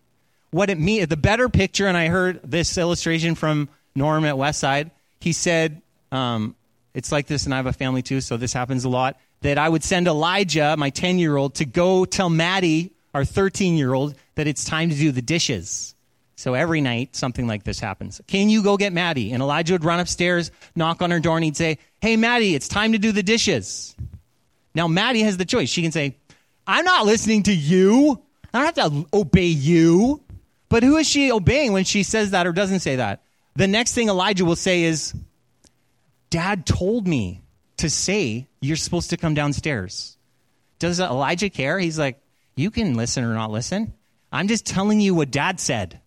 What 0.52 0.70
it 0.70 0.78
means, 0.78 1.08
the 1.08 1.16
better 1.16 1.48
picture, 1.48 1.86
and 1.86 1.96
I 1.96 2.08
heard 2.08 2.40
this 2.42 2.78
illustration 2.78 3.34
from 3.34 3.68
Norm 3.94 4.24
at 4.24 4.36
Westside. 4.36 4.90
He 5.20 5.32
said, 5.32 5.82
um, 6.12 6.54
it's 6.94 7.12
like 7.12 7.26
this, 7.26 7.44
and 7.44 7.52
I 7.52 7.58
have 7.58 7.66
a 7.66 7.72
family 7.72 8.02
too, 8.02 8.20
so 8.20 8.36
this 8.36 8.52
happens 8.52 8.84
a 8.84 8.88
lot, 8.88 9.18
that 9.42 9.58
I 9.58 9.68
would 9.68 9.84
send 9.84 10.06
Elijah, 10.06 10.76
my 10.78 10.90
10 10.90 11.18
year 11.18 11.36
old, 11.36 11.56
to 11.56 11.66
go 11.66 12.06
tell 12.06 12.30
Maddie, 12.30 12.92
our 13.12 13.24
13 13.24 13.76
year 13.76 13.92
old, 13.92 14.14
that 14.36 14.46
it's 14.46 14.64
time 14.64 14.88
to 14.88 14.96
do 14.96 15.12
the 15.12 15.22
dishes. 15.22 15.93
So 16.36 16.54
every 16.54 16.80
night, 16.80 17.14
something 17.14 17.46
like 17.46 17.62
this 17.62 17.78
happens. 17.78 18.20
Can 18.26 18.48
you 18.48 18.62
go 18.62 18.76
get 18.76 18.92
Maddie? 18.92 19.32
And 19.32 19.42
Elijah 19.42 19.74
would 19.74 19.84
run 19.84 20.00
upstairs, 20.00 20.50
knock 20.74 21.00
on 21.00 21.10
her 21.10 21.20
door, 21.20 21.36
and 21.36 21.44
he'd 21.44 21.56
say, 21.56 21.78
Hey, 22.00 22.16
Maddie, 22.16 22.54
it's 22.54 22.68
time 22.68 22.92
to 22.92 22.98
do 22.98 23.12
the 23.12 23.22
dishes. 23.22 23.94
Now, 24.74 24.88
Maddie 24.88 25.22
has 25.22 25.36
the 25.36 25.44
choice. 25.44 25.68
She 25.70 25.82
can 25.82 25.92
say, 25.92 26.16
I'm 26.66 26.84
not 26.84 27.06
listening 27.06 27.44
to 27.44 27.54
you. 27.54 28.20
I 28.52 28.58
don't 28.58 28.76
have 28.76 28.92
to 28.92 29.16
obey 29.16 29.46
you. 29.46 30.22
But 30.68 30.82
who 30.82 30.96
is 30.96 31.08
she 31.08 31.30
obeying 31.30 31.72
when 31.72 31.84
she 31.84 32.02
says 32.02 32.32
that 32.32 32.46
or 32.46 32.52
doesn't 32.52 32.80
say 32.80 32.96
that? 32.96 33.22
The 33.54 33.68
next 33.68 33.94
thing 33.94 34.08
Elijah 34.08 34.44
will 34.44 34.56
say 34.56 34.82
is, 34.82 35.14
Dad 36.30 36.66
told 36.66 37.06
me 37.06 37.42
to 37.76 37.88
say 37.88 38.48
you're 38.60 38.76
supposed 38.76 39.10
to 39.10 39.16
come 39.16 39.34
downstairs. 39.34 40.16
Does 40.80 40.98
Elijah 40.98 41.50
care? 41.50 41.78
He's 41.78 41.98
like, 41.98 42.20
You 42.56 42.70
can 42.72 42.94
listen 42.94 43.22
or 43.22 43.34
not 43.34 43.52
listen. 43.52 43.94
I'm 44.32 44.48
just 44.48 44.66
telling 44.66 45.00
you 45.00 45.14
what 45.14 45.30
dad 45.30 45.60
said. 45.60 46.00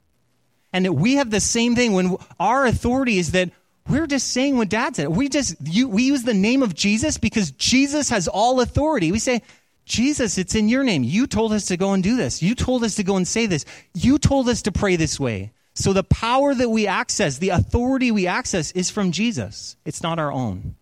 And 0.77 0.95
we 0.95 1.15
have 1.15 1.31
the 1.31 1.39
same 1.39 1.75
thing 1.75 1.93
when 1.93 2.17
our 2.39 2.67
authority 2.67 3.17
is 3.17 3.31
that 3.31 3.49
we're 3.89 4.05
just 4.05 4.31
saying 4.31 4.57
what 4.57 4.69
dad 4.69 4.95
said. 4.95 5.07
We 5.07 5.27
just, 5.27 5.55
you, 5.63 5.87
we 5.87 6.03
use 6.03 6.21
the 6.21 6.35
name 6.35 6.61
of 6.61 6.75
Jesus 6.75 7.17
because 7.17 7.49
Jesus 7.51 8.09
has 8.09 8.27
all 8.27 8.61
authority. 8.61 9.11
We 9.11 9.17
say, 9.17 9.41
Jesus, 9.85 10.37
it's 10.37 10.53
in 10.53 10.69
your 10.69 10.83
name. 10.83 11.03
You 11.03 11.25
told 11.25 11.51
us 11.51 11.65
to 11.67 11.77
go 11.77 11.93
and 11.93 12.03
do 12.03 12.15
this. 12.15 12.43
You 12.43 12.53
told 12.53 12.83
us 12.83 12.93
to 12.95 13.03
go 13.03 13.15
and 13.15 13.27
say 13.27 13.47
this. 13.47 13.65
You 13.95 14.19
told 14.19 14.49
us 14.49 14.61
to 14.63 14.71
pray 14.71 14.97
this 14.97 15.19
way. 15.19 15.51
So 15.73 15.93
the 15.93 16.03
power 16.03 16.53
that 16.53 16.69
we 16.69 16.85
access, 16.85 17.39
the 17.39 17.49
authority 17.49 18.11
we 18.11 18.27
access 18.27 18.71
is 18.73 18.91
from 18.91 19.11
Jesus. 19.11 19.77
It's 19.83 20.03
not 20.03 20.19
our 20.19 20.31
own. 20.31 20.75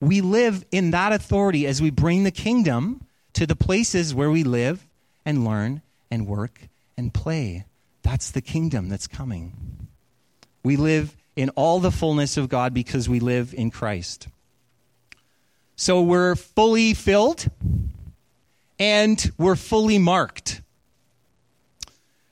We 0.00 0.22
live 0.22 0.64
in 0.72 0.92
that 0.92 1.12
authority 1.12 1.66
as 1.66 1.82
we 1.82 1.90
bring 1.90 2.24
the 2.24 2.30
kingdom 2.30 3.04
to 3.34 3.46
the 3.46 3.56
places 3.56 4.14
where 4.14 4.30
we 4.30 4.44
live 4.44 4.86
and 5.26 5.44
learn 5.44 5.82
and 6.10 6.26
work 6.26 6.58
and 6.96 7.12
play. 7.12 7.66
That's 8.10 8.32
the 8.32 8.40
kingdom 8.40 8.88
that's 8.88 9.06
coming. 9.06 9.52
We 10.64 10.74
live 10.74 11.16
in 11.36 11.50
all 11.50 11.78
the 11.78 11.92
fullness 11.92 12.36
of 12.36 12.48
God 12.48 12.74
because 12.74 13.08
we 13.08 13.20
live 13.20 13.54
in 13.54 13.70
Christ. 13.70 14.26
So 15.76 16.02
we're 16.02 16.34
fully 16.34 16.92
filled 16.92 17.48
and 18.80 19.32
we're 19.38 19.54
fully 19.54 19.98
marked. 19.98 20.60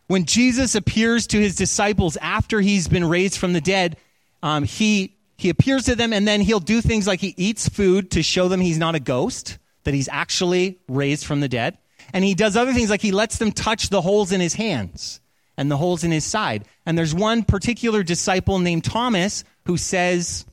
When 0.09 0.25
Jesus 0.25 0.75
appears 0.75 1.29
to 1.29 1.39
his 1.39 1.55
disciples 1.55 2.17
after 2.17 2.61
he's 2.61 2.89
been 2.89 3.09
raised 3.09 3.39
from 3.39 3.53
the 3.53 3.61
dead, 3.61 3.99
um, 4.43 4.65
he, 4.65 5.15
he 5.37 5.49
appears 5.49 5.85
to 5.85 5.95
them 5.95 6.13
and 6.13 6.27
then 6.27 6.41
he'll 6.41 6.59
do 6.59 6.81
things 6.81 7.07
like 7.07 7.21
he 7.21 7.35
eats 7.37 7.69
food 7.69 8.11
to 8.11 8.23
show 8.25 8.49
them 8.49 8.61
he's 8.61 8.79
not 8.79 8.97
a 8.97 9.01
ghost, 9.01 9.59
that 9.85 9.95
he's 9.95 10.09
actually 10.09 10.81
raised 10.89 11.25
from 11.25 11.39
the 11.39 11.49
dead. 11.49 11.79
And 12.13 12.25
he 12.25 12.35
does 12.35 12.57
other 12.57 12.73
things 12.73 12.91
like 12.91 13.01
he 13.01 13.13
lets 13.13 13.39
them 13.39 13.53
touch 13.53 13.91
the 13.91 14.01
holes 14.01 14.33
in 14.33 14.41
his 14.41 14.55
hands 14.55 15.21
and 15.59 15.71
the 15.71 15.77
holes 15.77 16.05
in 16.05 16.13
his 16.13 16.25
side. 16.25 16.65
And 16.87 16.97
there's 16.97 17.15
one 17.15 17.43
particular 17.43 18.03
disciple 18.03 18.61
named 18.61 18.85
Thomas 18.85 19.45
who 19.67 19.77
says, 19.77 20.47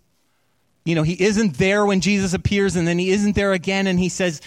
you 0.84 0.96
know, 0.96 1.04
he 1.04 1.14
isn't 1.14 1.58
there 1.58 1.86
when 1.86 2.02
Jesus 2.02 2.34
appears 2.34 2.76
and 2.76 2.88
then 2.88 3.00
he 3.00 3.12
isn't 3.12 3.36
there 3.36 3.54
again 3.54 3.88
and 3.88 4.00
he 4.00 4.10
says, 4.10 4.42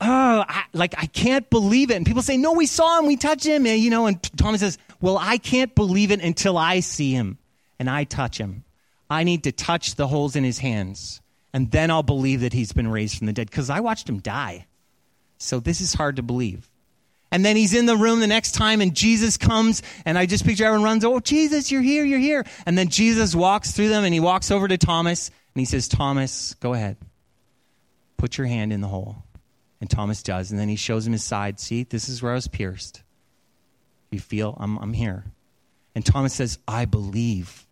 oh, 0.00 0.44
I, 0.48 0.64
like 0.72 0.94
I 0.96 1.06
can't 1.06 1.50
believe 1.50 1.90
it. 1.90 1.96
And 1.96 2.06
people 2.06 2.22
say, 2.22 2.36
no, 2.36 2.52
we 2.52 2.66
saw 2.66 2.98
him, 2.98 3.06
we 3.06 3.16
touched 3.16 3.44
him, 3.44 3.66
and, 3.66 3.80
you 3.80 3.90
know. 3.90 4.06
And 4.06 4.22
Thomas 4.38 4.60
says, 4.60 4.78
well, 5.00 5.18
I 5.20 5.38
can't 5.38 5.74
believe 5.74 6.12
it 6.12 6.20
until 6.20 6.56
I 6.56 6.80
see 6.80 7.12
him 7.12 7.38
and 7.78 7.90
I 7.90 8.04
touch 8.04 8.38
him. 8.38 8.64
I 9.10 9.24
need 9.24 9.44
to 9.44 9.52
touch 9.52 9.96
the 9.96 10.06
holes 10.06 10.36
in 10.36 10.44
his 10.44 10.58
hands, 10.58 11.20
and 11.52 11.70
then 11.70 11.90
I'll 11.90 12.02
believe 12.02 12.40
that 12.40 12.52
he's 12.52 12.72
been 12.72 12.88
raised 12.88 13.18
from 13.18 13.26
the 13.26 13.32
dead 13.32 13.50
because 13.50 13.70
I 13.70 13.80
watched 13.80 14.08
him 14.08 14.18
die. 14.18 14.66
So 15.38 15.60
this 15.60 15.80
is 15.80 15.94
hard 15.94 16.16
to 16.16 16.22
believe. 16.22 16.68
And 17.32 17.44
then 17.44 17.56
he's 17.56 17.74
in 17.74 17.86
the 17.86 17.96
room 17.96 18.20
the 18.20 18.26
next 18.26 18.52
time, 18.52 18.80
and 18.80 18.94
Jesus 18.94 19.36
comes, 19.36 19.82
and 20.04 20.16
I 20.16 20.26
just 20.26 20.44
picture 20.44 20.64
everyone 20.64 20.84
runs, 20.84 21.04
Oh, 21.04 21.18
Jesus, 21.20 21.72
you're 21.72 21.82
here, 21.82 22.04
you're 22.04 22.20
here. 22.20 22.46
And 22.66 22.78
then 22.78 22.88
Jesus 22.88 23.34
walks 23.34 23.72
through 23.72 23.88
them, 23.88 24.04
and 24.04 24.14
he 24.14 24.20
walks 24.20 24.50
over 24.50 24.68
to 24.68 24.78
Thomas, 24.78 25.28
and 25.28 25.60
he 25.60 25.64
says, 25.64 25.88
Thomas, 25.88 26.54
go 26.54 26.72
ahead. 26.72 26.96
Put 28.16 28.38
your 28.38 28.46
hand 28.46 28.72
in 28.72 28.80
the 28.80 28.88
hole. 28.88 29.24
And 29.80 29.90
Thomas 29.90 30.22
does. 30.22 30.50
And 30.50 30.58
then 30.58 30.68
he 30.68 30.76
shows 30.76 31.06
him 31.06 31.12
his 31.12 31.24
side. 31.24 31.60
See, 31.60 31.82
this 31.82 32.08
is 32.08 32.22
where 32.22 32.32
I 32.32 32.36
was 32.36 32.48
pierced. 32.48 33.02
You 34.10 34.20
feel? 34.20 34.56
I'm, 34.58 34.78
I'm 34.78 34.92
here. 34.92 35.24
And 35.94 36.04
Thomas 36.04 36.34
says, 36.34 36.58
I 36.66 36.84
believe. 36.84 37.66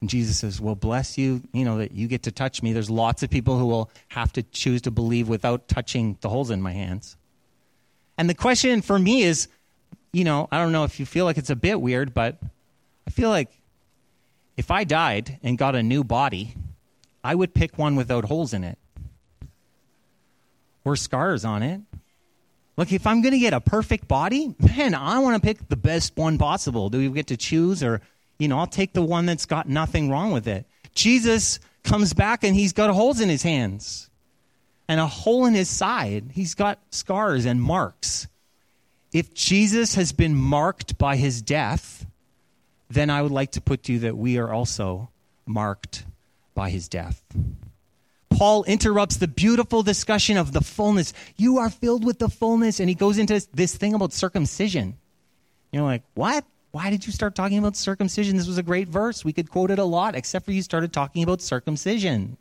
And 0.00 0.10
Jesus 0.10 0.38
says, 0.38 0.60
Well, 0.60 0.74
bless 0.74 1.16
you, 1.16 1.42
you 1.52 1.64
know, 1.64 1.78
that 1.78 1.92
you 1.92 2.08
get 2.08 2.24
to 2.24 2.32
touch 2.32 2.62
me. 2.62 2.72
There's 2.72 2.90
lots 2.90 3.22
of 3.22 3.30
people 3.30 3.58
who 3.58 3.66
will 3.66 3.90
have 4.08 4.32
to 4.34 4.42
choose 4.42 4.82
to 4.82 4.90
believe 4.90 5.28
without 5.28 5.68
touching 5.68 6.18
the 6.20 6.28
holes 6.28 6.50
in 6.50 6.60
my 6.60 6.72
hands. 6.72 7.16
And 8.18 8.28
the 8.28 8.34
question 8.34 8.82
for 8.82 8.98
me 8.98 9.22
is, 9.22 9.48
you 10.12 10.24
know, 10.24 10.48
I 10.50 10.58
don't 10.58 10.72
know 10.72 10.84
if 10.84 10.98
you 10.98 11.06
feel 11.06 11.24
like 11.24 11.36
it's 11.36 11.50
a 11.50 11.56
bit 11.56 11.80
weird, 11.80 12.14
but 12.14 12.38
I 13.06 13.10
feel 13.10 13.28
like 13.28 13.50
if 14.56 14.70
I 14.70 14.84
died 14.84 15.38
and 15.42 15.58
got 15.58 15.74
a 15.74 15.82
new 15.82 16.02
body, 16.02 16.54
I 17.22 17.34
would 17.34 17.54
pick 17.54 17.76
one 17.76 17.96
without 17.96 18.24
holes 18.24 18.54
in 18.54 18.64
it 18.64 18.78
or 20.84 20.96
scars 20.96 21.44
on 21.44 21.62
it. 21.62 21.80
Look, 22.76 22.92
if 22.92 23.06
I'm 23.06 23.22
going 23.22 23.32
to 23.32 23.38
get 23.38 23.52
a 23.52 23.60
perfect 23.60 24.06
body, 24.06 24.54
man, 24.58 24.94
I 24.94 25.18
want 25.18 25.34
to 25.34 25.46
pick 25.46 25.68
the 25.68 25.76
best 25.76 26.16
one 26.16 26.38
possible. 26.38 26.88
Do 26.90 26.98
we 26.98 27.08
get 27.08 27.26
to 27.28 27.36
choose? 27.36 27.82
Or, 27.82 28.00
you 28.38 28.48
know, 28.48 28.58
I'll 28.58 28.66
take 28.66 28.92
the 28.92 29.02
one 29.02 29.26
that's 29.26 29.46
got 29.46 29.68
nothing 29.68 30.10
wrong 30.10 30.30
with 30.30 30.46
it. 30.46 30.66
Jesus 30.94 31.58
comes 31.84 32.14
back 32.14 32.44
and 32.44 32.54
he's 32.54 32.72
got 32.72 32.90
holes 32.90 33.20
in 33.20 33.28
his 33.28 33.42
hands 33.42 34.10
and 34.88 35.00
a 35.00 35.06
hole 35.06 35.46
in 35.46 35.54
his 35.54 35.68
side. 35.68 36.30
He's 36.32 36.54
got 36.54 36.78
scars 36.90 37.44
and 37.44 37.60
marks. 37.60 38.28
If 39.12 39.34
Jesus 39.34 39.94
has 39.94 40.12
been 40.12 40.34
marked 40.34 40.98
by 40.98 41.16
his 41.16 41.42
death, 41.42 42.06
then 42.90 43.10
I 43.10 43.22
would 43.22 43.32
like 43.32 43.52
to 43.52 43.60
put 43.60 43.84
to 43.84 43.92
you 43.92 43.98
that 44.00 44.16
we 44.16 44.38
are 44.38 44.52
also 44.52 45.10
marked 45.46 46.04
by 46.54 46.70
his 46.70 46.88
death. 46.88 47.22
Paul 48.30 48.64
interrupts 48.64 49.16
the 49.16 49.28
beautiful 49.28 49.82
discussion 49.82 50.36
of 50.36 50.52
the 50.52 50.60
fullness. 50.60 51.14
You 51.36 51.58
are 51.58 51.70
filled 51.70 52.04
with 52.04 52.18
the 52.18 52.28
fullness. 52.28 52.80
And 52.80 52.88
he 52.88 52.94
goes 52.94 53.18
into 53.18 53.46
this 53.54 53.74
thing 53.76 53.94
about 53.94 54.12
circumcision. 54.12 54.98
You're 55.72 55.84
like, 55.84 56.02
what? 56.14 56.44
Why 56.72 56.90
did 56.90 57.06
you 57.06 57.12
start 57.12 57.34
talking 57.34 57.56
about 57.56 57.76
circumcision? 57.76 58.36
This 58.36 58.46
was 58.46 58.58
a 58.58 58.62
great 58.62 58.88
verse. 58.88 59.24
We 59.24 59.32
could 59.32 59.50
quote 59.50 59.70
it 59.70 59.78
a 59.78 59.84
lot, 59.84 60.14
except 60.14 60.44
for 60.44 60.52
you 60.52 60.60
started 60.60 60.92
talking 60.92 61.22
about 61.22 61.40
circumcision. 61.40 62.36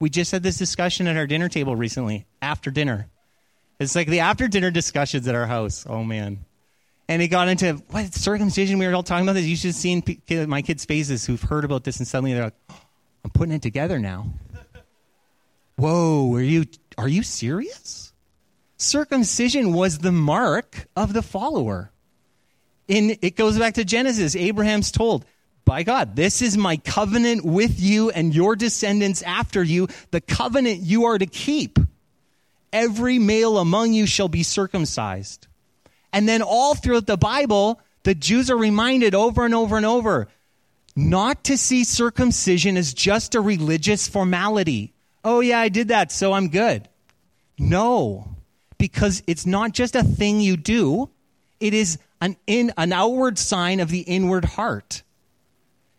We 0.00 0.10
just 0.10 0.32
had 0.32 0.42
this 0.42 0.58
discussion 0.58 1.06
at 1.06 1.16
our 1.16 1.26
dinner 1.26 1.48
table 1.48 1.74
recently, 1.74 2.26
after 2.40 2.70
dinner. 2.70 3.08
It's 3.80 3.94
like 3.94 4.08
the 4.08 4.20
after 4.20 4.48
dinner 4.48 4.70
discussions 4.70 5.26
at 5.28 5.34
our 5.34 5.46
house. 5.46 5.86
Oh, 5.88 6.04
man. 6.04 6.44
And 7.08 7.22
it 7.22 7.28
got 7.28 7.48
into 7.48 7.74
what 7.90 8.12
circumcision 8.14 8.78
we 8.78 8.86
were 8.86 8.94
all 8.94 9.02
talking 9.02 9.24
about 9.24 9.32
this. 9.32 9.46
You 9.46 9.56
should 9.56 9.68
have 9.68 9.76
seen 9.76 10.02
my 10.46 10.62
kids' 10.62 10.84
faces 10.84 11.24
who've 11.24 11.40
heard 11.40 11.64
about 11.64 11.84
this, 11.84 11.98
and 11.98 12.06
suddenly 12.06 12.34
they're 12.34 12.44
like, 12.44 12.54
oh, 12.70 12.80
I'm 13.24 13.30
putting 13.30 13.54
it 13.54 13.62
together 13.62 13.98
now. 13.98 14.26
Whoa, 15.76 16.34
are 16.34 16.42
you 16.42 16.66
are 16.98 17.08
you 17.08 17.22
serious? 17.22 18.12
Circumcision 18.76 19.72
was 19.72 19.98
the 19.98 20.12
mark 20.12 20.88
of 20.96 21.12
the 21.12 21.22
follower. 21.22 21.92
In 22.88 23.16
it 23.22 23.36
goes 23.36 23.58
back 23.58 23.74
to 23.74 23.84
Genesis. 23.84 24.34
Abraham's 24.34 24.90
told, 24.90 25.24
by 25.68 25.82
God, 25.82 26.16
this 26.16 26.40
is 26.40 26.56
my 26.56 26.78
covenant 26.78 27.44
with 27.44 27.78
you 27.78 28.08
and 28.10 28.34
your 28.34 28.56
descendants 28.56 29.22
after 29.22 29.62
you, 29.62 29.88
the 30.10 30.20
covenant 30.20 30.80
you 30.80 31.04
are 31.04 31.18
to 31.18 31.26
keep. 31.26 31.78
Every 32.72 33.18
male 33.18 33.58
among 33.58 33.92
you 33.92 34.06
shall 34.06 34.28
be 34.28 34.42
circumcised. 34.42 35.46
And 36.10 36.26
then 36.26 36.40
all 36.40 36.74
throughout 36.74 37.06
the 37.06 37.18
Bible, 37.18 37.80
the 38.02 38.14
Jews 38.14 38.50
are 38.50 38.56
reminded 38.56 39.14
over 39.14 39.44
and 39.44 39.54
over 39.54 39.76
and 39.76 39.84
over 39.84 40.28
not 40.96 41.44
to 41.44 41.58
see 41.58 41.84
circumcision 41.84 42.78
as 42.78 42.94
just 42.94 43.34
a 43.34 43.40
religious 43.40 44.08
formality 44.08 44.94
oh, 45.24 45.40
yeah, 45.40 45.60
I 45.60 45.68
did 45.68 45.88
that, 45.88 46.10
so 46.10 46.32
I'm 46.32 46.48
good. 46.48 46.88
No, 47.58 48.36
because 48.78 49.22
it's 49.26 49.44
not 49.44 49.72
just 49.72 49.94
a 49.94 50.02
thing 50.02 50.40
you 50.40 50.56
do, 50.56 51.10
it 51.60 51.74
is 51.74 51.98
an, 52.22 52.36
in, 52.46 52.72
an 52.78 52.94
outward 52.94 53.38
sign 53.38 53.80
of 53.80 53.90
the 53.90 54.00
inward 54.00 54.46
heart. 54.46 55.02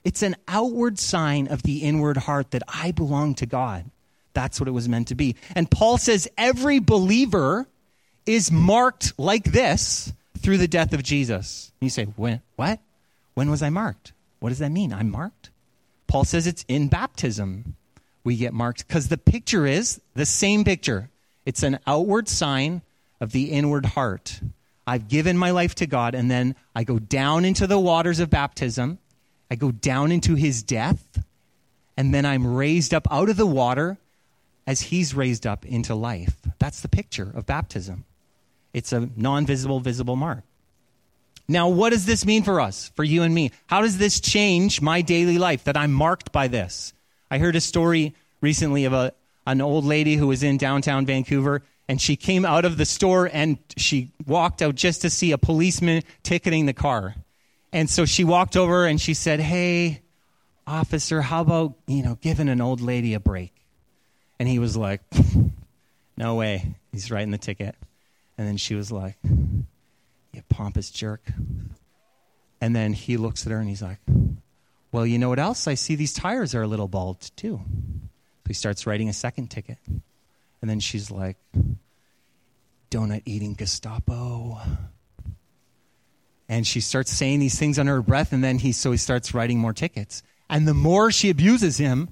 It's 0.03 0.21
an 0.21 0.35
outward 0.47 0.97
sign 0.97 1.47
of 1.47 1.63
the 1.63 1.79
inward 1.79 2.17
heart 2.17 2.51
that 2.51 2.63
I 2.67 2.91
belong 2.91 3.35
to 3.35 3.45
God. 3.45 3.89
That's 4.33 4.59
what 4.59 4.67
it 4.67 4.71
was 4.71 4.87
meant 4.87 5.09
to 5.09 5.15
be. 5.15 5.35
And 5.55 5.69
Paul 5.69 5.97
says 5.97 6.27
every 6.37 6.79
believer 6.79 7.67
is 8.25 8.51
marked 8.51 9.13
like 9.17 9.45
this 9.45 10.13
through 10.37 10.57
the 10.57 10.67
death 10.67 10.93
of 10.93 11.03
Jesus. 11.03 11.71
And 11.79 11.87
you 11.87 11.89
say, 11.89 12.05
when, 12.05 12.41
what? 12.55 12.79
When 13.33 13.49
was 13.49 13.61
I 13.61 13.69
marked? 13.69 14.13
What 14.39 14.49
does 14.49 14.59
that 14.59 14.71
mean? 14.71 14.93
I'm 14.93 15.09
marked? 15.09 15.49
Paul 16.07 16.23
says 16.23 16.47
it's 16.47 16.65
in 16.67 16.87
baptism 16.87 17.75
we 18.23 18.35
get 18.35 18.53
marked 18.53 18.87
because 18.87 19.07
the 19.07 19.17
picture 19.17 19.65
is 19.65 20.01
the 20.13 20.25
same 20.25 20.63
picture. 20.63 21.09
It's 21.45 21.63
an 21.63 21.79
outward 21.87 22.27
sign 22.27 22.81
of 23.19 23.31
the 23.31 23.51
inward 23.51 23.85
heart. 23.85 24.39
I've 24.85 25.07
given 25.07 25.37
my 25.37 25.51
life 25.51 25.75
to 25.75 25.87
God, 25.87 26.15
and 26.15 26.29
then 26.29 26.55
I 26.75 26.83
go 26.83 26.99
down 26.99 27.45
into 27.45 27.67
the 27.67 27.79
waters 27.79 28.19
of 28.19 28.29
baptism. 28.29 28.99
I 29.49 29.55
go 29.55 29.71
down 29.71 30.11
into 30.11 30.35
his 30.35 30.63
death, 30.63 31.23
and 31.97 32.13
then 32.13 32.25
I'm 32.25 32.55
raised 32.55 32.93
up 32.93 33.07
out 33.11 33.29
of 33.29 33.37
the 33.37 33.45
water 33.45 33.97
as 34.67 34.81
he's 34.81 35.15
raised 35.15 35.47
up 35.47 35.65
into 35.65 35.95
life. 35.95 36.37
That's 36.59 36.81
the 36.81 36.87
picture 36.87 37.31
of 37.33 37.45
baptism. 37.45 38.05
It's 38.73 38.93
a 38.93 39.09
non 39.15 39.45
visible, 39.45 39.79
visible 39.79 40.15
mark. 40.15 40.43
Now, 41.47 41.69
what 41.69 41.89
does 41.89 42.05
this 42.05 42.27
mean 42.27 42.43
for 42.43 42.61
us, 42.61 42.91
for 42.95 43.03
you 43.03 43.23
and 43.23 43.33
me? 43.33 43.51
How 43.65 43.81
does 43.81 43.97
this 43.97 44.19
change 44.19 44.81
my 44.81 45.01
daily 45.01 45.39
life 45.39 45.63
that 45.63 45.75
I'm 45.75 45.91
marked 45.91 46.31
by 46.31 46.47
this? 46.47 46.93
I 47.31 47.39
heard 47.39 47.55
a 47.55 47.61
story 47.61 48.13
recently 48.39 48.85
of 48.85 48.93
a, 48.93 49.13
an 49.47 49.59
old 49.59 49.83
lady 49.83 50.15
who 50.15 50.27
was 50.27 50.43
in 50.43 50.57
downtown 50.57 51.07
Vancouver 51.07 51.63
and 51.87 51.99
she 51.99 52.15
came 52.15 52.45
out 52.45 52.65
of 52.65 52.77
the 52.77 52.85
store 52.85 53.27
and 53.33 53.57
she 53.75 54.11
walked 54.27 54.61
out 54.61 54.75
just 54.75 55.01
to 55.01 55.09
see 55.09 55.31
a 55.31 55.39
policeman 55.39 56.03
ticketing 56.21 56.67
the 56.67 56.73
car. 56.73 57.15
And 57.71 57.89
so 57.89 58.05
she 58.05 58.23
walked 58.23 58.57
over 58.57 58.85
and 58.85 58.99
she 58.99 59.13
said, 59.13 59.39
Hey, 59.39 60.01
officer, 60.65 61.21
how 61.21 61.41
about, 61.41 61.75
you 61.87 62.03
know, 62.03 62.17
giving 62.21 62.49
an 62.49 62.61
old 62.61 62.81
lady 62.81 63.13
a 63.13 63.19
break? 63.19 63.53
And 64.39 64.47
he 64.47 64.59
was 64.59 64.75
like, 64.75 65.01
No 66.17 66.35
way. 66.35 66.75
He's 66.91 67.11
writing 67.11 67.31
the 67.31 67.37
ticket. 67.37 67.75
And 68.37 68.47
then 68.47 68.57
she 68.57 68.75
was 68.75 68.91
like, 68.91 69.17
You 69.23 70.43
pompous 70.49 70.89
jerk. 70.89 71.21
And 72.61 72.75
then 72.75 72.93
he 72.93 73.17
looks 73.17 73.45
at 73.45 73.51
her 73.51 73.59
and 73.59 73.69
he's 73.69 73.81
like, 73.81 73.99
well, 74.91 75.05
you 75.05 75.17
know 75.17 75.29
what 75.29 75.39
else? 75.39 75.67
I 75.67 75.75
see 75.75 75.95
these 75.95 76.13
tires 76.13 76.55
are 76.55 76.63
a 76.63 76.67
little 76.67 76.87
bald 76.87 77.31
too. 77.35 77.61
So 77.63 78.47
he 78.47 78.53
starts 78.53 78.87
writing 78.87 79.07
a 79.07 79.13
second 79.13 79.49
ticket. 79.49 79.77
And 80.61 80.69
then 80.69 80.79
she's 80.79 81.09
like, 81.11 81.37
donut 82.91 83.21
eating 83.25 83.53
Gestapo. 83.53 84.59
And 86.59 86.67
she 86.67 86.81
starts 86.81 87.09
saying 87.09 87.39
these 87.39 87.57
things 87.57 87.79
under 87.79 87.95
her 87.95 88.01
breath, 88.01 88.33
and 88.33 88.43
then 88.43 88.59
he 88.59 88.73
so 88.73 88.91
he 88.91 88.97
starts 88.97 89.33
writing 89.33 89.59
more 89.59 89.71
tickets. 89.71 90.23
And 90.49 90.67
the 90.67 90.73
more 90.73 91.09
she 91.09 91.29
abuses 91.29 91.77
him, 91.77 92.09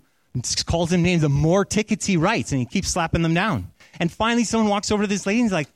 calls 0.65 0.93
him 0.93 1.03
names, 1.03 1.23
the 1.23 1.27
more 1.27 1.65
tickets 1.65 2.05
he 2.05 2.15
writes, 2.15 2.53
and 2.53 2.59
he 2.59 2.65
keeps 2.65 2.87
slapping 2.87 3.23
them 3.23 3.33
down. 3.33 3.71
And 3.99 4.09
finally, 4.09 4.45
someone 4.45 4.69
walks 4.69 4.89
over 4.89 5.03
to 5.03 5.07
this 5.07 5.25
lady 5.25 5.41
and 5.41 5.47
he's 5.47 5.51
like, 5.51 5.67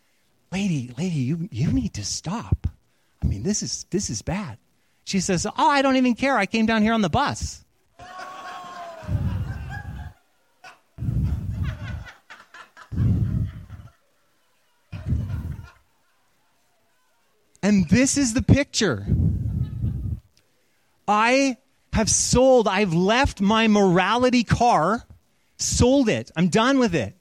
"Lady, 0.54 0.94
lady, 0.98 1.20
you 1.20 1.50
you 1.52 1.70
need 1.74 1.96
to 1.96 2.06
stop. 2.06 2.66
I 3.22 3.26
mean, 3.28 3.44
this 3.44 3.62
is 3.62 3.86
this 3.90 4.10
is 4.10 4.22
bad." 4.22 4.58
She 5.04 5.20
says, 5.20 5.46
Oh, 5.46 5.52
I 5.58 5.82
don't 5.82 5.98
even 5.98 6.16
care. 6.16 6.38
I 6.38 6.46
came 6.46 6.66
down 6.66 6.84
here 6.84 6.94
on 6.94 7.02
the 7.02 7.10
bus. 7.10 7.66
And 17.72 17.88
this 17.88 18.18
is 18.18 18.34
the 18.34 18.42
picture. 18.42 19.06
I 21.08 21.56
have 21.94 22.10
sold, 22.10 22.68
I've 22.68 22.94
left 22.94 23.40
my 23.40 23.70
morality 23.70 24.44
car, 24.44 25.06
sold 25.56 26.10
it. 26.10 26.32
I'm 26.36 26.50
done 26.50 26.80
with 26.80 26.94
it. 26.94 27.16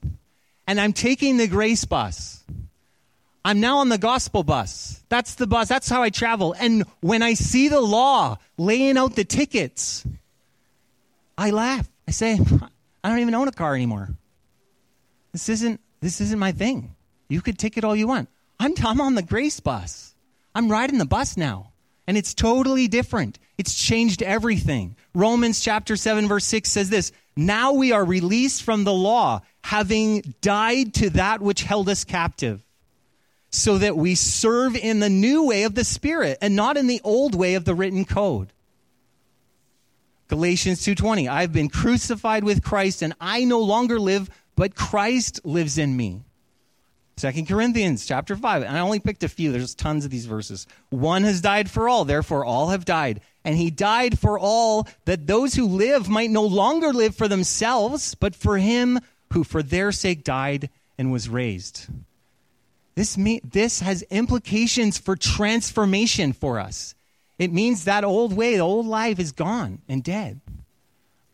And 0.67 0.77
I'm 0.77 0.91
taking 0.91 1.37
the 1.37 1.47
grace 1.47 1.85
bus. 1.85 2.43
I'm 3.45 3.61
now 3.61 3.77
on 3.77 3.87
the 3.87 3.97
gospel 3.97 4.43
bus. 4.43 5.01
That's 5.07 5.35
the 5.35 5.47
bus. 5.47 5.69
That's 5.69 5.87
how 5.87 6.03
I 6.03 6.09
travel. 6.09 6.53
And 6.59 6.83
when 6.99 7.23
I 7.23 7.35
see 7.35 7.69
the 7.69 7.79
law 7.79 8.37
laying 8.57 8.97
out 8.97 9.15
the 9.15 9.23
tickets, 9.23 10.05
I 11.37 11.51
laugh. 11.51 11.89
I 12.09 12.11
say, 12.11 12.37
I 13.05 13.07
don't 13.09 13.19
even 13.19 13.35
own 13.35 13.47
a 13.47 13.53
car 13.53 13.73
anymore. 13.73 14.09
This 15.31 15.47
isn't 15.47 15.79
this 16.01 16.19
isn't 16.19 16.39
my 16.39 16.51
thing. 16.51 16.93
You 17.29 17.39
could 17.39 17.57
ticket 17.57 17.85
all 17.85 17.95
you 17.95 18.05
want. 18.05 18.27
I'm 18.59 18.73
I'm 18.83 18.99
on 18.99 19.15
the 19.15 19.23
grace 19.23 19.61
bus. 19.61 20.10
I'm 20.53 20.69
riding 20.69 20.97
the 20.97 21.05
bus 21.05 21.37
now. 21.37 21.71
And 22.07 22.17
it's 22.17 22.33
totally 22.33 22.87
different. 22.87 23.39
It's 23.57 23.75
changed 23.75 24.21
everything. 24.23 24.95
Romans 25.13 25.61
chapter 25.61 25.95
7 25.95 26.27
verse 26.27 26.45
6 26.45 26.69
says 26.69 26.89
this, 26.89 27.11
"Now 27.35 27.73
we 27.73 27.91
are 27.91 28.03
released 28.03 28.63
from 28.63 28.83
the 28.83 28.93
law, 28.93 29.41
having 29.63 30.35
died 30.41 30.93
to 30.95 31.11
that 31.11 31.41
which 31.41 31.63
held 31.63 31.87
us 31.89 32.03
captive." 32.03 32.63
so 33.51 33.77
that 33.77 33.97
we 33.97 34.15
serve 34.15 34.75
in 34.77 35.01
the 35.01 35.09
new 35.09 35.43
way 35.43 35.63
of 35.63 35.75
the 35.75 35.83
Spirit 35.83 36.37
and 36.41 36.55
not 36.55 36.77
in 36.77 36.87
the 36.87 37.01
old 37.03 37.35
way 37.35 37.55
of 37.55 37.65
the 37.65 37.75
written 37.75 38.05
code. 38.05 38.53
Galatians 40.29 40.81
2:20 40.81 41.27
I've 41.27 41.51
been 41.51 41.67
crucified 41.67 42.45
with 42.45 42.63
Christ 42.63 43.01
and 43.01 43.13
I 43.19 43.43
no 43.43 43.59
longer 43.59 43.99
live 43.99 44.29
but 44.55 44.75
Christ 44.75 45.41
lives 45.43 45.77
in 45.77 45.97
me. 45.97 46.23
2 47.21 47.45
Corinthians 47.45 48.07
chapter 48.07 48.35
5 48.35 48.63
and 48.63 48.75
I 48.75 48.79
only 48.79 48.99
picked 48.99 49.23
a 49.23 49.29
few 49.29 49.51
there's 49.51 49.75
tons 49.75 50.05
of 50.05 50.11
these 50.11 50.25
verses. 50.25 50.65
One 50.89 51.23
has 51.23 51.39
died 51.39 51.69
for 51.69 51.87
all 51.87 52.03
therefore 52.03 52.43
all 52.43 52.69
have 52.69 52.83
died 52.83 53.21
and 53.45 53.55
he 53.55 53.69
died 53.69 54.17
for 54.17 54.39
all 54.39 54.87
that 55.05 55.27
those 55.27 55.53
who 55.53 55.67
live 55.67 56.09
might 56.09 56.31
no 56.31 56.41
longer 56.41 56.91
live 56.91 57.15
for 57.15 57.27
themselves 57.27 58.15
but 58.15 58.35
for 58.35 58.57
him 58.57 58.99
who 59.33 59.43
for 59.43 59.61
their 59.61 59.91
sake 59.91 60.23
died 60.23 60.71
and 60.97 61.11
was 61.11 61.29
raised. 61.29 61.85
This, 62.95 63.19
me- 63.19 63.41
this 63.43 63.81
has 63.81 64.01
implications 64.03 64.97
for 64.97 65.15
transformation 65.15 66.33
for 66.33 66.59
us. 66.59 66.95
It 67.37 67.53
means 67.53 67.85
that 67.85 68.03
old 68.03 68.33
way, 68.33 68.55
the 68.55 68.61
old 68.61 68.87
life 68.87 69.19
is 69.19 69.31
gone 69.31 69.83
and 69.87 70.03
dead. 70.03 70.41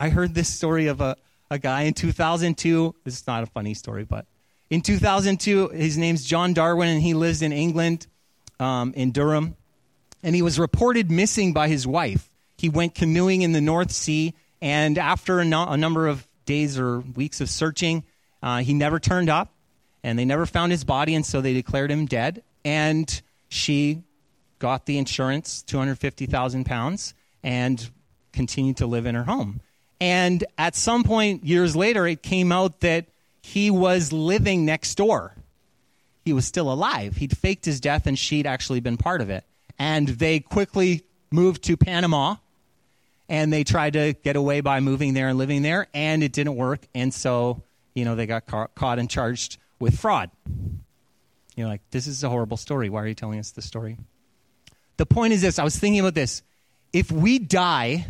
I 0.02 0.10
heard 0.10 0.36
this 0.36 0.50
story 0.50 0.88
of 0.88 1.00
a, 1.00 1.16
a 1.50 1.58
guy 1.58 1.84
in 1.84 1.94
2002. 1.94 2.94
This 3.06 3.22
is 3.22 3.28
not 3.28 3.44
a 3.44 3.48
funny 3.48 3.74
story, 3.74 4.04
but 4.04 4.26
in 4.70 4.82
2002, 4.82 5.70
his 5.70 5.98
name's 5.98 6.24
John 6.24 6.54
Darwin, 6.54 6.90
and 6.90 7.02
he 7.02 7.14
lives 7.14 7.42
in 7.42 7.52
England, 7.52 8.08
um, 8.60 8.94
in 8.96 9.12
Durham. 9.12 9.56
And 10.24 10.36
he 10.36 10.42
was 10.42 10.60
reported 10.60 11.12
missing 11.12 11.54
by 11.54 11.68
his 11.68 11.86
wife. 11.86 12.30
He 12.58 12.70
went 12.70 12.96
canoeing 12.96 13.44
in 13.44 13.52
the 13.52 13.62
North 13.62 13.92
Sea, 13.92 14.34
and 14.62 14.98
after 14.98 15.40
a, 15.40 15.46
no- 15.46 15.68
a 15.68 15.78
number 15.78 16.08
of 16.08 16.28
days 16.46 16.80
or 16.80 17.00
weeks 17.00 17.40
of 17.40 17.50
searching, 17.50 18.04
uh, 18.42 18.60
he 18.60 18.74
never 18.74 19.00
turned 19.00 19.30
up 19.30 19.54
and 20.04 20.18
they 20.18 20.26
never 20.26 20.46
found 20.46 20.72
his 20.72 20.84
body, 20.84 21.16
and 21.16 21.26
so 21.26 21.42
they 21.42 21.54
declared 21.54 21.92
him 21.92 22.06
dead. 22.06 22.42
And 22.64 23.22
she 23.50 24.04
got 24.60 24.86
the 24.86 24.98
insurance, 24.98 25.64
250,000 25.64 26.66
pounds, 26.66 27.14
and 27.44 27.90
continued 28.32 28.78
to 28.78 28.88
live 28.88 29.06
in 29.06 29.16
her 29.16 29.24
home. 29.24 29.62
And 30.00 30.46
at 30.58 30.76
some 30.76 31.04
point, 31.04 31.44
years 31.44 31.76
later, 31.76 32.08
it 32.08 32.22
came 32.24 32.52
out 32.52 32.82
that 32.82 33.08
he 33.48 33.72
was 33.72 34.12
living 34.12 34.66
next 34.66 34.96
door. 34.96 35.34
He 36.26 36.34
was 36.34 36.46
still 36.46 36.70
alive. 36.70 37.16
He'd 37.16 37.38
faked 37.38 37.64
his 37.64 37.80
death, 37.80 38.06
and 38.06 38.20
she'd 38.20 38.46
actually 38.46 38.82
been 38.82 38.98
part 38.98 39.22
of 39.22 39.30
it. 39.30 39.46
And 39.80 40.10
they 40.10 40.42
quickly 40.42 41.04
moved 41.32 41.64
to 41.64 41.78
Panama, 41.78 42.36
and 43.30 43.54
they 43.54 43.64
tried 43.64 43.94
to 43.94 44.14
get 44.22 44.36
away 44.36 44.60
by 44.60 44.82
moving 44.82 45.14
there 45.14 45.30
and 45.30 45.38
living 45.38 45.62
there, 45.62 45.88
and 45.94 46.24
it 46.24 46.34
didn't 46.34 46.58
work. 46.58 46.82
And 46.94 47.14
so, 47.14 47.64
you 47.94 48.04
know, 48.04 48.16
they 48.16 48.26
got 48.26 48.48
ca- 48.48 48.68
caught 48.76 49.00
and 49.00 49.10
charged 49.10 49.60
with 49.80 49.98
fraud. 49.98 50.30
You're 51.56 51.70
like, 51.70 51.82
this 51.92 52.06
is 52.06 52.26
a 52.26 52.30
horrible 52.30 52.58
story. 52.58 52.90
Why 52.90 53.04
are 53.04 53.08
you 53.08 53.16
telling 53.16 53.40
us 53.40 53.52
this 53.52 53.66
story? 53.66 53.98
The 54.98 55.06
point 55.06 55.32
is 55.32 55.42
this 55.42 55.58
I 55.58 55.64
was 55.64 55.78
thinking 55.78 56.02
about 56.02 56.16
this. 56.16 56.42
If 56.92 57.14
we 57.14 57.40
die, 57.40 58.08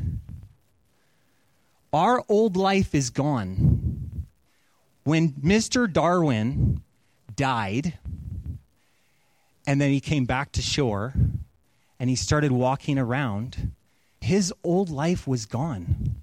our 1.94 2.24
old 2.28 2.58
life 2.58 2.96
is 2.96 3.12
gone. 3.12 4.07
When 5.08 5.32
Mr. 5.34 5.92
Darwin 5.92 6.82
died, 7.36 7.98
and 9.66 9.80
then 9.80 9.90
he 9.90 10.00
came 10.00 10.26
back 10.26 10.52
to 10.54 10.62
shore 10.62 11.14
and 12.00 12.10
he 12.10 12.16
started 12.16 12.52
walking 12.52 13.00
around, 13.00 13.72
his 14.20 14.54
old 14.64 14.90
life 14.90 15.28
was 15.28 15.46
gone 15.46 16.18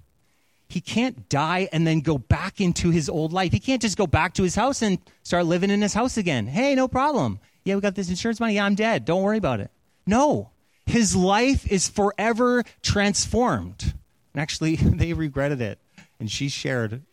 he 0.75 0.81
can't 0.81 1.29
die 1.29 1.69
and 1.71 1.85
then 1.85 2.01
go 2.01 2.17
back 2.17 2.59
into 2.59 2.89
his 2.89 3.07
old 3.07 3.31
life. 3.31 3.53
He 3.53 3.61
can't 3.61 3.81
just 3.81 3.97
go 3.97 4.07
back 4.07 4.33
to 4.33 4.43
his 4.43 4.55
house 4.55 4.81
and 4.81 4.99
start 5.23 5.45
living 5.45 5.69
in 5.69 5.81
his 5.81 5.93
house 5.93 6.17
again. 6.17 6.47
Hey, 6.47 6.75
no 6.75 6.89
problem. 6.89 7.39
Yeah, 7.63 7.75
we 7.75 7.81
got 7.81 7.95
this 7.95 8.09
insurance 8.09 8.41
money. 8.41 8.55
Yeah, 8.55 8.65
I'm 8.65 8.75
dead. 8.75 9.05
Don't 9.05 9.23
worry 9.23 9.37
about 9.37 9.61
it. 9.61 9.71
No, 10.05 10.49
his 10.85 11.15
life 11.15 11.65
is 11.71 11.87
forever 11.87 12.63
transformed. 12.81 13.93
And 14.33 14.41
actually, 14.41 14.75
they 14.81 15.13
regretted 15.13 15.61
it. 15.61 15.79
And 16.19 16.29
she 16.29 16.49
shared 16.49 17.03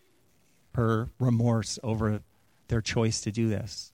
her 0.74 1.08
remorse 1.18 1.78
over 1.82 2.22
their 2.68 2.80
choice 2.80 3.20
to 3.22 3.30
do 3.30 3.48
this. 3.48 3.92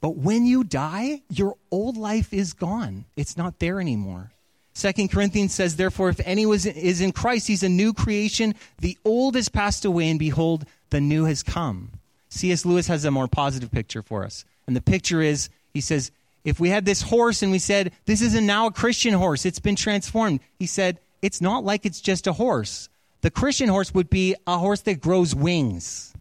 But 0.00 0.16
when 0.16 0.46
you 0.46 0.64
die, 0.64 1.22
your 1.28 1.56
old 1.70 1.96
life 1.96 2.32
is 2.32 2.52
gone, 2.52 3.04
it's 3.16 3.36
not 3.36 3.58
there 3.58 3.80
anymore. 3.80 4.32
Second 4.72 5.10
Corinthians 5.10 5.52
says, 5.52 5.76
Therefore, 5.76 6.08
if 6.08 6.20
anyone 6.24 6.54
is 6.56 7.00
in 7.00 7.12
Christ, 7.12 7.48
he's 7.48 7.62
a 7.62 7.68
new 7.68 7.92
creation. 7.92 8.54
The 8.78 8.96
old 9.04 9.34
has 9.34 9.48
passed 9.48 9.84
away, 9.84 10.08
and 10.08 10.18
behold, 10.18 10.64
the 10.90 11.00
new 11.00 11.24
has 11.24 11.42
come. 11.42 11.90
C.S. 12.30 12.64
Lewis 12.64 12.86
has 12.86 13.04
a 13.04 13.10
more 13.10 13.28
positive 13.28 13.70
picture 13.70 14.02
for 14.02 14.24
us. 14.24 14.44
And 14.66 14.76
the 14.76 14.80
picture 14.80 15.20
is, 15.20 15.50
he 15.74 15.80
says, 15.80 16.12
if 16.44 16.60
we 16.60 16.70
had 16.70 16.84
this 16.84 17.02
horse 17.02 17.42
and 17.42 17.52
we 17.52 17.58
said, 17.58 17.92
This 18.06 18.22
is 18.22 18.34
a 18.34 18.40
now 18.40 18.66
a 18.66 18.72
Christian 18.72 19.14
horse, 19.14 19.44
it's 19.44 19.58
been 19.58 19.76
transformed, 19.76 20.40
he 20.58 20.66
said, 20.66 21.00
It's 21.20 21.40
not 21.40 21.64
like 21.64 21.84
it's 21.84 22.00
just 22.00 22.26
a 22.26 22.32
horse. 22.32 22.88
The 23.22 23.30
Christian 23.30 23.68
horse 23.68 23.92
would 23.92 24.08
be 24.08 24.34
a 24.46 24.58
horse 24.58 24.80
that 24.82 25.00
grows 25.00 25.34
wings. 25.34 26.14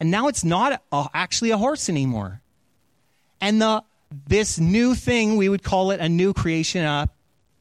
And 0.00 0.10
now 0.10 0.28
it's 0.28 0.44
not 0.44 0.82
a, 0.92 1.06
actually 1.14 1.50
a 1.50 1.58
horse 1.58 1.88
anymore. 1.88 2.40
And 3.40 3.60
the, 3.60 3.82
this 4.26 4.58
new 4.58 4.94
thing, 4.94 5.36
we 5.36 5.48
would 5.48 5.62
call 5.62 5.90
it 5.90 6.00
a 6.00 6.08
new 6.08 6.32
creation, 6.32 6.84
a 6.84 7.08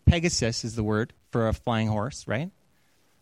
Pegasus 0.06 0.64
is 0.64 0.76
the 0.76 0.84
word 0.84 1.14
for 1.32 1.48
a 1.48 1.54
flying 1.54 1.88
horse, 1.88 2.28
right? 2.28 2.52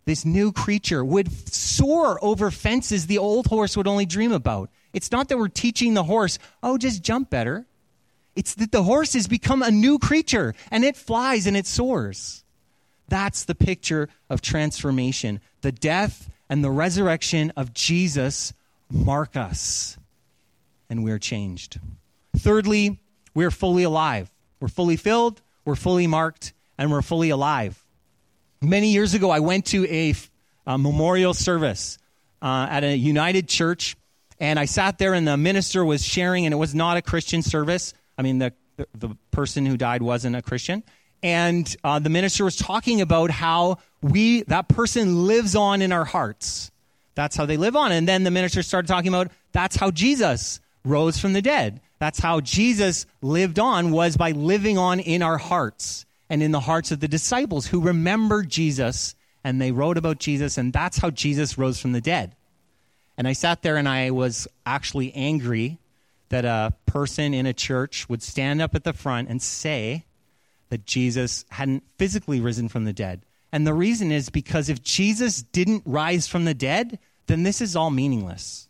This 0.05 0.25
new 0.25 0.51
creature 0.51 1.03
would 1.03 1.31
soar 1.51 2.19
over 2.23 2.51
fences 2.51 3.07
the 3.07 3.17
old 3.17 3.47
horse 3.47 3.77
would 3.77 3.87
only 3.87 4.05
dream 4.05 4.33
about. 4.33 4.69
It's 4.91 5.11
not 5.11 5.29
that 5.29 5.37
we're 5.37 5.47
teaching 5.47 5.93
the 5.93 6.03
horse, 6.03 6.39
oh, 6.61 6.77
just 6.77 7.01
jump 7.01 7.29
better. 7.29 7.65
It's 8.35 8.55
that 8.55 8.71
the 8.71 8.83
horse 8.83 9.13
has 9.13 9.27
become 9.27 9.61
a 9.61 9.71
new 9.71 9.99
creature 9.99 10.55
and 10.71 10.83
it 10.83 10.97
flies 10.97 11.47
and 11.47 11.55
it 11.55 11.65
soars. 11.65 12.42
That's 13.07 13.45
the 13.45 13.55
picture 13.55 14.09
of 14.29 14.41
transformation. 14.41 15.41
The 15.61 15.71
death 15.71 16.29
and 16.49 16.63
the 16.63 16.71
resurrection 16.71 17.51
of 17.55 17.73
Jesus 17.73 18.53
mark 18.91 19.35
us, 19.35 19.97
and 20.89 21.03
we're 21.03 21.19
changed. 21.19 21.79
Thirdly, 22.37 22.99
we're 23.33 23.51
fully 23.51 23.83
alive. 23.83 24.31
We're 24.59 24.69
fully 24.69 24.95
filled, 24.95 25.41
we're 25.65 25.75
fully 25.75 26.07
marked, 26.07 26.53
and 26.77 26.89
we're 26.89 27.01
fully 27.01 27.31
alive. 27.31 27.83
Many 28.61 28.93
years 28.93 29.13
ago, 29.13 29.29
I 29.29 29.39
went 29.39 29.65
to 29.67 29.85
a, 29.85 30.13
a 30.65 30.77
memorial 30.77 31.33
service 31.33 31.97
uh, 32.41 32.67
at 32.69 32.85
a 32.85 32.95
United 32.95 33.49
Church, 33.49 33.97
and 34.39 34.57
I 34.57 34.63
sat 34.63 34.99
there, 34.99 35.13
and 35.13 35.27
the 35.27 35.35
minister 35.35 35.83
was 35.83 36.05
sharing, 36.05 36.45
and 36.45 36.53
it 36.53 36.57
was 36.57 36.73
not 36.73 36.95
a 36.95 37.01
Christian 37.01 37.41
service. 37.41 37.93
I 38.17 38.21
mean, 38.21 38.39
the, 38.39 38.53
the 38.93 39.17
person 39.31 39.65
who 39.65 39.75
died 39.75 40.01
wasn't 40.01 40.37
a 40.37 40.41
Christian. 40.41 40.83
And 41.23 41.75
uh, 41.83 41.99
the 41.99 42.09
minister 42.09 42.43
was 42.43 42.55
talking 42.55 43.01
about 43.01 43.31
how 43.31 43.79
we, 44.01 44.43
that 44.43 44.67
person 44.67 45.25
lives 45.25 45.55
on 45.55 45.81
in 45.81 45.91
our 45.91 46.05
hearts. 46.05 46.69
That's 47.15 47.35
how 47.35 47.45
they 47.45 47.57
live 47.57 47.75
on. 47.75 47.91
And 47.91 48.07
then 48.07 48.23
the 48.23 48.31
minister 48.31 48.61
started 48.61 48.87
talking 48.87 49.07
about 49.07 49.31
that's 49.53 49.77
how 49.77 49.89
Jesus 49.89 50.59
rose 50.83 51.17
from 51.17 51.33
the 51.33 51.41
dead. 51.41 51.79
That's 51.99 52.19
how 52.19 52.41
Jesus 52.41 53.05
lived 53.21 53.57
on 53.57 53.91
was 53.91 54.17
by 54.17 54.31
living 54.31 54.77
on 54.77 54.99
in 54.99 55.21
our 55.21 55.37
hearts 55.37 56.05
and 56.29 56.43
in 56.43 56.51
the 56.51 56.59
hearts 56.59 56.91
of 56.91 56.99
the 56.99 57.07
disciples 57.07 57.67
who 57.67 57.79
remembered 57.79 58.49
Jesus 58.49 59.15
and 59.43 59.61
they 59.61 59.71
wrote 59.71 59.97
about 59.97 60.19
Jesus, 60.19 60.57
and 60.57 60.71
that's 60.71 60.97
how 60.97 61.09
Jesus 61.09 61.57
rose 61.57 61.79
from 61.79 61.91
the 61.91 62.01
dead. 62.01 62.35
And 63.17 63.27
I 63.27 63.33
sat 63.33 63.61
there 63.61 63.77
and 63.77 63.87
I 63.87 64.11
was 64.11 64.47
actually 64.65 65.13
angry 65.13 65.77
that 66.29 66.45
a 66.45 66.73
person 66.85 67.33
in 67.33 67.45
a 67.45 67.53
church 67.53 68.07
would 68.09 68.23
stand 68.23 68.61
up 68.61 68.73
at 68.73 68.83
the 68.83 68.93
front 68.93 69.29
and 69.29 69.41
say 69.41 70.05
that 70.73 70.87
Jesus 70.87 71.45
hadn't 71.51 71.83
physically 71.99 72.41
risen 72.41 72.67
from 72.67 72.83
the 72.83 72.93
dead. 72.93 73.27
And 73.51 73.67
the 73.67 73.75
reason 73.75 74.11
is 74.11 74.31
because 74.31 74.69
if 74.69 74.81
Jesus 74.81 75.43
didn't 75.43 75.83
rise 75.85 76.27
from 76.27 76.45
the 76.45 76.55
dead, 76.55 76.97
then 77.27 77.43
this 77.43 77.61
is 77.61 77.75
all 77.75 77.91
meaningless. 77.91 78.67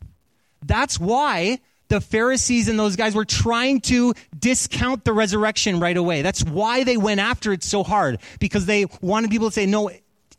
That's 0.66 1.00
why 1.00 1.60
the 1.88 2.02
Pharisees 2.02 2.68
and 2.68 2.78
those 2.78 2.98
guys 2.98 3.16
were 3.16 3.24
trying 3.24 3.80
to 3.82 4.14
discount 4.38 5.06
the 5.06 5.14
resurrection 5.14 5.80
right 5.80 5.96
away. 5.96 6.24
That's 6.24 6.44
why 6.44 6.84
they 6.84 6.98
went 6.98 7.22
after 7.22 7.54
it 7.54 7.64
so 7.64 7.84
hard, 7.84 8.20
because 8.42 8.66
they 8.66 8.88
wanted 9.00 9.32
people 9.32 9.48
to 9.48 9.54
say, 9.54 9.66
no, 9.66 9.90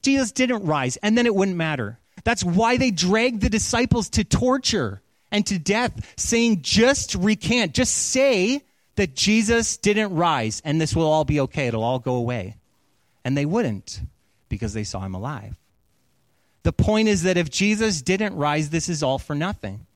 Jesus 0.03 0.33
didn't 0.33 0.66
rise, 0.66 0.98
and 0.98 1.16
then 1.16 1.24
it 1.24 1.35
wouldn't 1.35 1.57
matter. 1.57 1.98
That's 2.24 2.44
why 2.44 2.77
they 2.77 2.90
dragged 2.90 3.40
the 3.40 3.48
disciples 3.48 4.11
to 4.11 4.24
torture 4.24 5.00
and 5.33 5.46
to 5.46 5.59
death, 5.59 6.14
saying, 6.18 6.61
just 6.61 7.14
recant, 7.14 7.72
just 7.72 7.94
say 7.94 8.61
that 8.97 9.15
Jesus 9.15 9.77
didn't 9.77 10.15
rise, 10.15 10.63
and 10.65 10.81
this 10.81 10.95
will 10.95 11.11
all 11.11 11.25
be 11.25 11.41
okay. 11.41 11.67
It'll 11.67 11.83
all 11.83 11.99
go 11.99 12.15
away. 12.15 12.57
And 13.25 13.37
they 13.37 13.47
wouldn't, 13.47 14.01
because 14.49 14.75
they 14.75 14.85
saw 14.85 15.01
him 15.01 15.15
alive. 15.15 15.57
The 16.63 16.73
point 16.73 17.09
is 17.09 17.23
that 17.25 17.37
if 17.37 17.51
Jesus 17.51 18.03
didn't 18.03 18.37
rise, 18.37 18.71
this 18.71 18.89
is 18.89 19.03
all 19.03 19.19
for 19.19 19.35
nothing. 19.35 19.87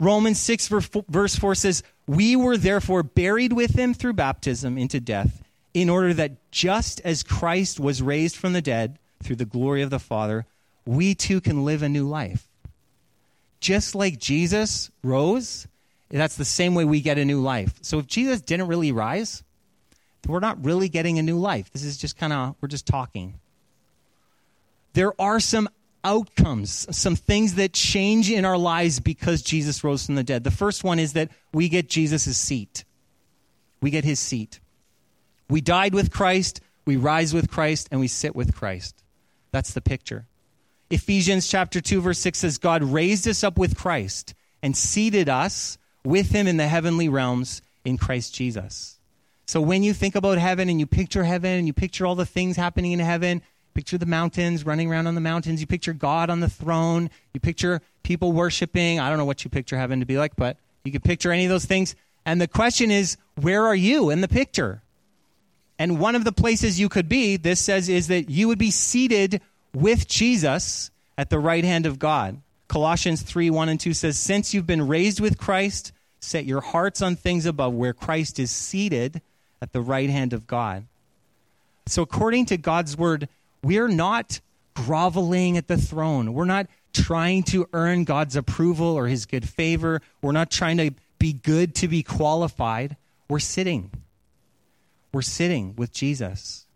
Romans 0.00 0.40
6, 0.40 0.68
verse 1.08 1.36
4 1.36 1.54
says, 1.54 1.82
We 2.06 2.36
were 2.36 2.56
therefore 2.56 3.02
buried 3.02 3.52
with 3.52 3.78
him 3.78 3.94
through 3.94 4.14
baptism 4.14 4.76
into 4.76 5.00
death, 5.00 5.42
in 5.72 5.88
order 5.88 6.12
that 6.14 6.50
just 6.50 7.00
as 7.00 7.22
Christ 7.22 7.80
was 7.80 8.02
raised 8.02 8.36
from 8.36 8.52
the 8.52 8.62
dead 8.62 8.98
through 9.22 9.36
the 9.36 9.44
glory 9.44 9.82
of 9.82 9.90
the 9.90 9.98
Father, 9.98 10.46
we 10.84 11.14
too 11.14 11.40
can 11.40 11.64
live 11.64 11.82
a 11.82 11.88
new 11.88 12.06
life. 12.06 12.46
Just 13.60 13.94
like 13.94 14.18
Jesus 14.18 14.90
rose, 15.02 15.66
that's 16.20 16.36
the 16.36 16.44
same 16.44 16.74
way 16.74 16.84
we 16.84 17.00
get 17.00 17.18
a 17.18 17.24
new 17.24 17.40
life. 17.40 17.74
So 17.82 17.98
if 17.98 18.06
Jesus 18.06 18.40
didn't 18.40 18.68
really 18.68 18.92
rise, 18.92 19.42
we're 20.26 20.40
not 20.40 20.64
really 20.64 20.88
getting 20.88 21.18
a 21.18 21.22
new 21.22 21.38
life. 21.38 21.70
This 21.72 21.84
is 21.84 21.96
just 21.96 22.16
kind 22.16 22.32
of, 22.32 22.54
we're 22.60 22.68
just 22.68 22.86
talking 22.86 23.34
there 24.94 25.20
are 25.20 25.40
some 25.40 25.68
outcomes, 26.02 26.86
some 26.96 27.16
things 27.16 27.54
that 27.54 27.72
change 27.72 28.30
in 28.30 28.44
our 28.44 28.56
lives 28.56 29.00
because 29.00 29.42
Jesus 29.42 29.84
rose 29.84 30.06
from 30.06 30.14
the 30.14 30.22
dead. 30.22 30.44
The 30.44 30.50
first 30.50 30.82
one 30.84 30.98
is 30.98 31.12
that 31.12 31.30
we 31.52 31.68
get 31.68 31.88
Jesus' 31.88 32.36
seat. 32.36 32.84
We 33.80 33.90
get 33.90 34.04
his 34.04 34.20
seat. 34.20 34.60
We 35.50 35.60
died 35.60 35.94
with 35.94 36.10
Christ, 36.10 36.60
we 36.86 36.96
rise 36.96 37.34
with 37.34 37.50
Christ, 37.50 37.88
and 37.90 38.00
we 38.00 38.08
sit 38.08 38.34
with 38.34 38.54
Christ. 38.54 39.02
That's 39.50 39.74
the 39.74 39.80
picture. 39.80 40.26
Ephesians 40.90 41.48
chapter 41.48 41.80
2 41.80 42.00
verse 42.00 42.18
6 42.20 42.38
says 42.38 42.58
God 42.58 42.82
raised 42.82 43.26
us 43.26 43.42
up 43.42 43.58
with 43.58 43.76
Christ 43.76 44.34
and 44.62 44.76
seated 44.76 45.28
us 45.28 45.76
with 46.04 46.30
him 46.30 46.46
in 46.46 46.56
the 46.56 46.68
heavenly 46.68 47.08
realms 47.08 47.62
in 47.84 47.98
Christ 47.98 48.34
Jesus. 48.34 48.98
So 49.46 49.60
when 49.60 49.82
you 49.82 49.92
think 49.92 50.14
about 50.14 50.38
heaven 50.38 50.68
and 50.68 50.80
you 50.80 50.86
picture 50.86 51.24
heaven 51.24 51.52
and 51.52 51.66
you 51.66 51.72
picture 51.72 52.06
all 52.06 52.14
the 52.14 52.26
things 52.26 52.56
happening 52.56 52.92
in 52.92 52.98
heaven, 52.98 53.42
Picture 53.74 53.98
the 53.98 54.06
mountains, 54.06 54.64
running 54.64 54.88
around 54.88 55.08
on 55.08 55.16
the 55.16 55.20
mountains. 55.20 55.60
You 55.60 55.66
picture 55.66 55.92
God 55.92 56.30
on 56.30 56.38
the 56.38 56.48
throne. 56.48 57.10
You 57.32 57.40
picture 57.40 57.82
people 58.04 58.30
worshiping. 58.30 59.00
I 59.00 59.08
don't 59.08 59.18
know 59.18 59.24
what 59.24 59.42
you 59.42 59.50
picture 59.50 59.76
heaven 59.76 59.98
to 59.98 60.06
be 60.06 60.16
like, 60.16 60.36
but 60.36 60.58
you 60.84 60.92
can 60.92 61.00
picture 61.00 61.32
any 61.32 61.44
of 61.44 61.50
those 61.50 61.64
things. 61.64 61.96
And 62.24 62.40
the 62.40 62.46
question 62.46 62.92
is, 62.92 63.16
where 63.40 63.66
are 63.66 63.74
you 63.74 64.10
in 64.10 64.20
the 64.20 64.28
picture? 64.28 64.82
And 65.76 65.98
one 65.98 66.14
of 66.14 66.22
the 66.22 66.30
places 66.30 66.78
you 66.78 66.88
could 66.88 67.08
be, 67.08 67.36
this 67.36 67.60
says, 67.60 67.88
is 67.88 68.06
that 68.06 68.30
you 68.30 68.46
would 68.46 68.58
be 68.58 68.70
seated 68.70 69.40
with 69.74 70.06
Jesus 70.06 70.92
at 71.18 71.28
the 71.28 71.40
right 71.40 71.64
hand 71.64 71.84
of 71.84 71.98
God. 71.98 72.40
Colossians 72.68 73.22
3 73.22 73.50
1 73.50 73.68
and 73.68 73.80
2 73.80 73.92
says, 73.92 74.18
Since 74.18 74.54
you've 74.54 74.66
been 74.66 74.86
raised 74.86 75.20
with 75.20 75.38
Christ, 75.38 75.92
set 76.20 76.44
your 76.44 76.60
hearts 76.60 77.02
on 77.02 77.16
things 77.16 77.46
above 77.46 77.74
where 77.74 77.92
Christ 77.92 78.38
is 78.38 78.50
seated 78.50 79.20
at 79.60 79.72
the 79.72 79.80
right 79.80 80.10
hand 80.10 80.32
of 80.32 80.46
God. 80.46 80.84
So, 81.86 82.02
according 82.02 82.46
to 82.46 82.56
God's 82.56 82.96
word, 82.96 83.28
we're 83.62 83.88
not 83.88 84.40
groveling 84.74 85.56
at 85.56 85.68
the 85.68 85.76
throne. 85.76 86.32
We're 86.32 86.44
not 86.44 86.66
trying 86.92 87.42
to 87.44 87.68
earn 87.72 88.04
God's 88.04 88.36
approval 88.36 88.86
or 88.86 89.06
his 89.06 89.26
good 89.26 89.48
favor. 89.48 90.00
We're 90.22 90.32
not 90.32 90.50
trying 90.50 90.78
to 90.78 90.92
be 91.18 91.32
good 91.32 91.74
to 91.76 91.88
be 91.88 92.02
qualified. 92.02 92.96
We're 93.28 93.38
sitting. 93.40 93.90
We're 95.12 95.22
sitting 95.22 95.74
with 95.76 95.92
Jesus. 95.92 96.66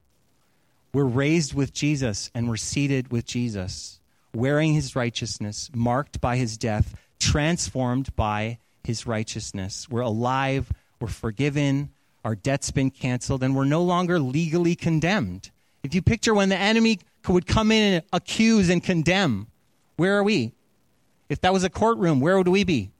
We're 0.92 1.04
raised 1.04 1.54
with 1.54 1.72
Jesus 1.72 2.30
and 2.34 2.48
we're 2.48 2.56
seated 2.56 3.10
with 3.10 3.26
Jesus, 3.26 3.97
wearing 4.34 4.74
his 4.74 4.94
righteousness, 4.94 5.70
marked 5.74 6.20
by 6.20 6.36
his 6.36 6.56
death, 6.56 6.94
transformed 7.18 8.14
by 8.16 8.58
his 8.84 9.06
righteousness. 9.06 9.88
We're 9.90 10.00
alive, 10.00 10.72
we're 11.00 11.08
forgiven, 11.08 11.90
our 12.24 12.34
debt's 12.34 12.70
been 12.70 12.90
canceled, 12.90 13.42
and 13.42 13.54
we're 13.54 13.64
no 13.64 13.82
longer 13.82 14.18
legally 14.18 14.74
condemned. 14.74 15.50
If 15.82 15.94
you 15.94 16.02
picture 16.02 16.34
when 16.34 16.48
the 16.48 16.56
enemy 16.56 17.00
would 17.28 17.46
come 17.46 17.70
in 17.70 17.94
and 17.94 18.04
accuse 18.12 18.68
and 18.68 18.82
condemn, 18.82 19.46
where 19.96 20.16
are 20.18 20.22
we? 20.22 20.52
If 21.28 21.40
that 21.42 21.52
was 21.52 21.64
a 21.64 21.70
courtroom, 21.70 22.20
where 22.20 22.36
would 22.36 22.48
we 22.48 22.64
be? 22.64 22.90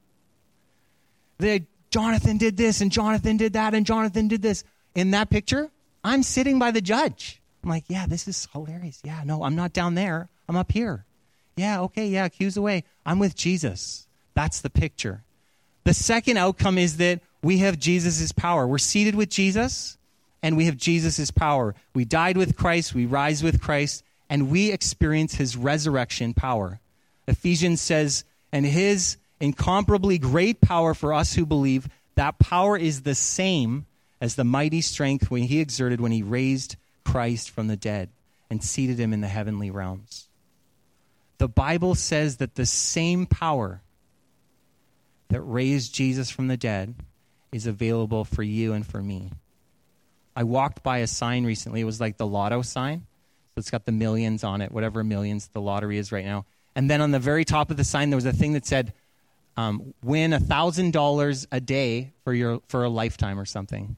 They, 1.39 1.65
Jonathan 1.89 2.37
did 2.37 2.57
this 2.57 2.81
and 2.81 2.91
Jonathan 2.91 3.37
did 3.37 3.53
that 3.53 3.73
and 3.73 3.85
Jonathan 3.85 4.27
did 4.27 4.41
this. 4.41 4.63
In 4.95 5.11
that 5.11 5.29
picture, 5.29 5.69
I'm 6.03 6.23
sitting 6.23 6.59
by 6.59 6.71
the 6.71 6.81
judge. 6.81 7.41
I'm 7.63 7.69
like, 7.69 7.85
yeah, 7.87 8.05
this 8.07 8.27
is 8.27 8.47
hilarious. 8.53 9.01
Yeah, 9.03 9.21
no, 9.25 9.43
I'm 9.43 9.55
not 9.55 9.73
down 9.73 9.95
there. 9.95 10.29
I'm 10.47 10.55
up 10.55 10.71
here. 10.71 11.05
Yeah, 11.59 11.81
okay, 11.81 12.07
yeah, 12.07 12.23
accuse 12.23 12.55
away. 12.55 12.85
I'm 13.05 13.19
with 13.19 13.35
Jesus. 13.35 14.07
That's 14.33 14.61
the 14.61 14.69
picture. 14.69 15.23
The 15.83 15.93
second 15.93 16.37
outcome 16.37 16.77
is 16.77 16.95
that 16.97 17.19
we 17.43 17.57
have 17.57 17.77
Jesus' 17.77 18.31
power. 18.31 18.65
We're 18.65 18.77
seated 18.77 19.13
with 19.13 19.29
Jesus 19.29 19.97
and 20.41 20.55
we 20.55 20.67
have 20.67 20.77
Jesus' 20.77 21.31
power. 21.31 21.75
We 21.93 22.05
died 22.05 22.37
with 22.37 22.55
Christ, 22.55 22.95
we 22.95 23.05
rise 23.05 23.43
with 23.43 23.61
Christ, 23.61 24.05
and 24.29 24.49
we 24.49 24.71
experience 24.71 25.35
his 25.35 25.57
resurrection 25.57 26.33
power. 26.33 26.79
Ephesians 27.27 27.81
says, 27.81 28.23
and 28.53 28.65
his 28.65 29.17
incomparably 29.41 30.17
great 30.17 30.61
power 30.61 30.93
for 30.93 31.13
us 31.13 31.33
who 31.33 31.45
believe, 31.45 31.89
that 32.15 32.39
power 32.39 32.77
is 32.77 33.01
the 33.01 33.15
same 33.15 33.85
as 34.21 34.35
the 34.35 34.45
mighty 34.45 34.79
strength 34.79 35.29
when 35.29 35.43
he 35.43 35.59
exerted 35.59 35.99
when 35.99 36.13
he 36.13 36.23
raised 36.23 36.77
Christ 37.03 37.49
from 37.49 37.67
the 37.67 37.75
dead 37.75 38.07
and 38.49 38.63
seated 38.63 38.97
him 38.97 39.11
in 39.11 39.19
the 39.19 39.27
heavenly 39.27 39.69
realms. 39.71 40.28
The 41.39 41.47
Bible 41.47 41.95
says 41.95 42.37
that 42.37 42.55
the 42.55 42.65
same 42.65 43.25
power 43.25 43.81
that 45.29 45.41
raised 45.41 45.93
Jesus 45.95 46.29
from 46.29 46.47
the 46.47 46.57
dead 46.57 46.95
is 47.51 47.65
available 47.65 48.25
for 48.25 48.43
you 48.43 48.73
and 48.73 48.85
for 48.85 49.01
me. 49.01 49.31
I 50.35 50.43
walked 50.43 50.83
by 50.83 50.99
a 50.99 51.07
sign 51.07 51.45
recently. 51.45 51.81
It 51.81 51.85
was 51.85 51.99
like 51.99 52.17
the 52.17 52.27
lotto 52.27 52.61
sign. 52.61 53.07
So 53.55 53.59
it's 53.59 53.71
got 53.71 53.85
the 53.85 53.91
millions 53.91 54.43
on 54.43 54.61
it, 54.61 54.71
whatever 54.71 55.03
millions 55.03 55.47
the 55.47 55.61
lottery 55.61 55.97
is 55.97 56.11
right 56.11 56.25
now. 56.25 56.45
And 56.75 56.89
then 56.89 57.01
on 57.01 57.11
the 57.11 57.19
very 57.19 57.45
top 57.45 57.71
of 57.71 57.77
the 57.77 57.83
sign, 57.83 58.09
there 58.09 58.17
was 58.17 58.25
a 58.25 58.33
thing 58.33 58.53
that 58.53 58.65
said, 58.65 58.93
um, 59.57 59.93
win 60.03 60.31
$1,000 60.31 61.47
a 61.51 61.59
day 61.59 62.13
for, 62.23 62.33
your, 62.33 62.61
for 62.67 62.83
a 62.83 62.89
lifetime 62.89 63.39
or 63.39 63.45
something. 63.45 63.97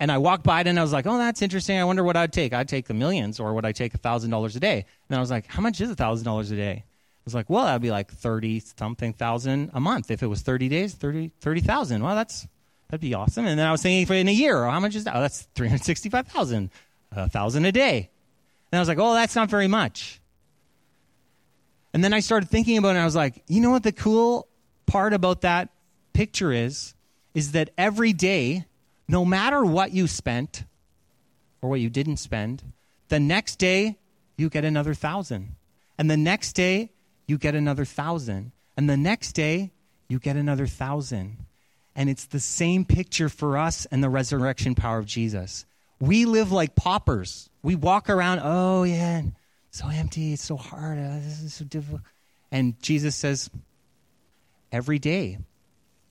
And 0.00 0.10
I 0.10 0.18
walked 0.18 0.42
by 0.42 0.60
it 0.62 0.66
and 0.66 0.78
I 0.78 0.82
was 0.82 0.92
like, 0.92 1.06
oh, 1.06 1.18
that's 1.18 1.42
interesting. 1.42 1.78
I 1.78 1.84
wonder 1.84 2.02
what 2.02 2.16
I'd 2.16 2.32
take. 2.32 2.52
I'd 2.52 2.68
take 2.68 2.86
the 2.86 2.94
millions 2.94 3.38
or 3.38 3.54
would 3.54 3.64
I 3.64 3.72
take 3.72 3.92
$1,000 3.92 4.56
a 4.56 4.60
day? 4.60 4.84
And 5.08 5.16
I 5.16 5.20
was 5.20 5.30
like, 5.30 5.46
how 5.46 5.62
much 5.62 5.80
is 5.80 5.90
$1,000 5.90 6.52
a 6.52 6.56
day? 6.56 6.84
I 6.84 7.24
was 7.24 7.34
like, 7.34 7.48
well, 7.48 7.66
that'd 7.66 7.82
be 7.82 7.92
like 7.92 8.10
30 8.10 8.60
something 8.60 9.12
thousand 9.12 9.70
a 9.74 9.80
month. 9.80 10.10
If 10.10 10.22
it 10.24 10.26
was 10.26 10.42
30 10.42 10.68
days, 10.68 10.94
30, 10.94 11.30
30,000. 11.40 12.02
Well, 12.02 12.16
that's 12.16 12.48
That'd 12.92 13.00
be 13.00 13.14
awesome. 13.14 13.46
And 13.46 13.58
then 13.58 13.66
I 13.66 13.72
was 13.72 13.80
thinking 13.80 14.04
for 14.04 14.12
in 14.12 14.28
a 14.28 14.32
year, 14.32 14.66
how 14.66 14.78
much 14.78 14.94
is 14.94 15.04
that? 15.04 15.16
Oh, 15.16 15.22
that's 15.22 15.48
365,000, 15.54 16.70
a 17.12 17.26
thousand 17.26 17.64
a 17.64 17.72
day. 17.72 18.10
And 18.70 18.78
I 18.78 18.82
was 18.82 18.88
like, 18.88 18.98
oh, 18.98 19.14
that's 19.14 19.34
not 19.34 19.48
very 19.48 19.66
much. 19.66 20.20
And 21.94 22.04
then 22.04 22.12
I 22.12 22.20
started 22.20 22.50
thinking 22.50 22.76
about 22.76 22.88
it 22.88 22.92
and 22.92 22.98
I 22.98 23.06
was 23.06 23.16
like, 23.16 23.44
you 23.48 23.62
know 23.62 23.70
what 23.70 23.82
the 23.82 23.92
cool 23.92 24.46
part 24.84 25.14
about 25.14 25.40
that 25.40 25.70
picture 26.12 26.52
is? 26.52 26.92
Is 27.32 27.52
that 27.52 27.70
every 27.78 28.12
day, 28.12 28.66
no 29.08 29.24
matter 29.24 29.64
what 29.64 29.92
you 29.92 30.06
spent 30.06 30.64
or 31.60 31.70
what 31.70 31.80
you 31.80 31.90
didn't 31.90 32.16
spend, 32.16 32.62
the 33.08 33.20
next 33.20 33.56
day 33.56 33.98
you 34.36 34.48
get 34.48 34.64
another 34.64 34.94
thousand. 34.94 35.56
And 35.98 36.10
the 36.10 36.16
next 36.16 36.54
day 36.54 36.90
you 37.26 37.38
get 37.38 37.54
another 37.54 37.84
thousand. 37.84 38.52
And 38.76 38.88
the 38.88 38.96
next 38.96 39.32
day 39.32 39.72
you 40.08 40.18
get 40.18 40.36
another 40.36 40.66
thousand. 40.66 41.44
And 41.94 42.08
it's 42.08 42.26
the 42.26 42.40
same 42.40 42.84
picture 42.84 43.28
for 43.28 43.58
us 43.58 43.86
and 43.86 44.02
the 44.02 44.08
resurrection 44.08 44.74
power 44.74 44.98
of 44.98 45.06
Jesus. 45.06 45.66
We 46.00 46.24
live 46.24 46.50
like 46.50 46.74
paupers. 46.74 47.50
We 47.62 47.76
walk 47.76 48.10
around, 48.10 48.40
oh, 48.42 48.82
yeah, 48.82 49.22
so 49.70 49.88
empty, 49.88 50.32
it's 50.32 50.42
so 50.42 50.56
hard, 50.56 50.98
uh, 50.98 51.20
this 51.22 51.42
is 51.42 51.54
so 51.54 51.64
difficult. 51.64 52.02
And 52.50 52.80
Jesus 52.82 53.14
says, 53.14 53.48
every 54.72 54.98
day 54.98 55.38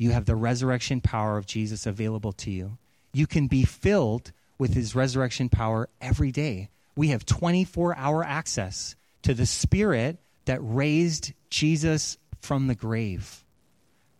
you 0.02 0.10
have 0.10 0.26
the 0.26 0.36
resurrection 0.36 1.00
power 1.00 1.38
of 1.38 1.46
Jesus 1.46 1.86
available 1.86 2.32
to 2.32 2.50
you. 2.50 2.80
You 3.14 3.28
can 3.28 3.46
be 3.46 3.64
filled 3.64 4.32
with 4.58 4.74
his 4.74 4.96
resurrection 4.96 5.48
power 5.48 5.90
every 6.02 6.32
day. 6.32 6.70
We 6.96 7.10
have 7.10 7.24
24 7.24 7.96
hour 7.96 8.24
access 8.24 8.96
to 9.22 9.36
the 9.36 9.46
Spirit 9.46 10.18
that 10.46 10.58
raised 10.60 11.34
Jesus 11.52 12.18
from 12.42 12.66
the 12.66 12.74
grave. 12.74 13.44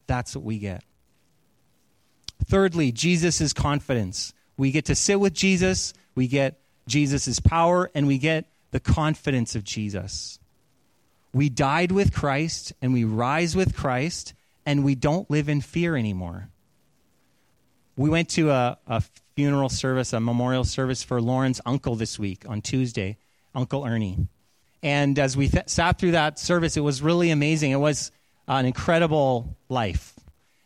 That's 0.06 0.36
what 0.36 0.46
we 0.46 0.60
get. 0.60 0.84
Thirdly, 2.46 2.92
Jesus' 2.92 3.52
confidence. 3.52 4.36
We 4.58 4.70
get 4.70 4.86
to 4.86 4.94
sit 4.94 5.20
with 5.20 5.34
Jesus, 5.34 5.96
we 6.14 6.28
get 6.28 6.60
Jesus' 6.88 7.40
power, 7.40 7.90
and 7.96 8.06
we 8.06 8.20
get 8.20 8.46
the 8.70 8.80
confidence 8.80 9.56
of 9.56 9.64
Jesus. 9.64 10.38
We 11.34 11.50
died 11.50 11.92
with 11.92 12.14
Christ 12.14 12.74
and 12.84 12.94
we 12.94 13.04
rise 13.04 13.56
with 13.56 13.76
Christ, 13.76 14.36
and 14.66 14.84
we 14.84 14.96
don't 14.96 15.30
live 15.30 15.50
in 15.50 15.62
fear 15.62 15.96
anymore. 15.96 16.50
We 17.96 18.10
went 18.10 18.30
to 18.30 18.52
a, 18.52 18.78
a 18.88 19.04
funeral 19.36 19.70
service, 19.70 20.14
a 20.14 20.20
memorial 20.20 20.64
service 20.64 21.04
for 21.04 21.22
Lauren's 21.22 21.62
uncle 21.66 21.96
this 21.96 22.18
week 22.18 22.46
on 22.48 22.62
Tuesday, 22.62 23.18
Uncle 23.54 23.86
Ernie. 23.86 24.28
And 24.84 25.18
as 25.20 25.38
we 25.38 25.48
th- 25.48 25.70
sat 25.70 26.00
through 26.00 26.12
that 26.12 26.40
service, 26.40 26.78
it 26.78 26.82
was 26.82 27.02
really 27.02 27.30
amazing. 27.30 27.72
It 27.72 27.78
was 27.78 28.12
an 28.48 28.66
incredible 28.66 29.56
life. 29.70 30.14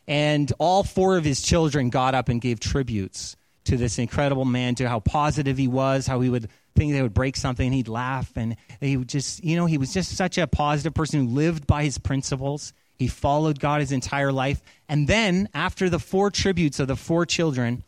And 0.07 0.51
all 0.59 0.83
four 0.83 1.17
of 1.17 1.25
his 1.25 1.41
children 1.41 1.89
got 1.89 2.15
up 2.15 2.29
and 2.29 2.39
gave 2.39 2.59
tributes 2.59 3.35
to 3.65 3.77
this 3.77 3.97
incredible 3.97 4.45
man, 4.45 4.75
to 4.75 4.87
how 4.87 4.99
positive 4.99 5.57
he 5.57 5.67
was, 5.67 6.05
how 6.05 6.21
he 6.21 6.29
would 6.29 6.49
think 6.75 6.93
they 6.93 7.01
would 7.01 7.13
break 7.13 7.35
something, 7.35 7.71
he'd 7.71 7.87
laugh. 7.87 8.31
And 8.35 8.55
he 8.79 8.97
would 8.97 9.09
just, 9.09 9.43
you 9.43 9.55
know, 9.55 9.65
he 9.65 9.77
was 9.77 9.93
just 9.93 10.15
such 10.15 10.37
a 10.37 10.45
positive 10.45 10.93
person 10.93 11.25
who 11.25 11.33
lived 11.33 11.65
by 11.65 11.83
his 11.83 11.97
principles. 11.97 12.73
He 12.97 13.07
followed 13.07 13.59
God 13.59 13.81
his 13.81 13.91
entire 13.91 14.31
life. 14.31 14.61
And 14.87 15.07
then, 15.07 15.49
after 15.53 15.89
the 15.89 15.99
four 15.99 16.31
tributes 16.31 16.79
of 16.79 16.87
the 16.87 16.95
four 16.95 17.25
children, 17.25 17.83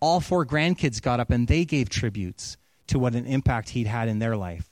all 0.00 0.20
four 0.20 0.46
grandkids 0.46 1.02
got 1.02 1.20
up 1.20 1.30
and 1.30 1.46
they 1.46 1.64
gave 1.64 1.88
tributes 1.88 2.56
to 2.88 2.98
what 2.98 3.14
an 3.14 3.26
impact 3.26 3.70
he'd 3.70 3.86
had 3.86 4.08
in 4.08 4.18
their 4.18 4.36
life. 4.36 4.68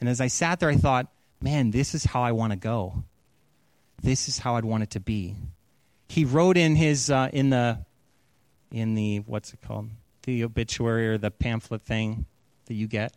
And 0.00 0.08
as 0.08 0.20
I 0.20 0.26
sat 0.26 0.58
there, 0.58 0.70
I 0.70 0.76
thought, 0.76 1.06
man, 1.40 1.70
this 1.70 1.94
is 1.94 2.04
how 2.04 2.22
I 2.22 2.32
want 2.32 2.52
to 2.52 2.58
go. 2.58 3.04
This 4.02 4.28
is 4.28 4.38
how 4.38 4.56
I'd 4.56 4.64
want 4.64 4.82
it 4.82 4.90
to 4.90 5.00
be. 5.00 5.36
He 6.08 6.24
wrote 6.24 6.56
in 6.56 6.74
his 6.74 7.10
uh, 7.10 7.30
in 7.32 7.50
the 7.50 7.78
in 8.72 8.94
the 8.94 9.18
what's 9.18 9.52
it 9.52 9.60
called 9.62 9.90
the 10.24 10.44
obituary 10.44 11.08
or 11.08 11.18
the 11.18 11.30
pamphlet 11.30 11.82
thing 11.82 12.26
that 12.66 12.74
you 12.74 12.86
get. 12.86 13.14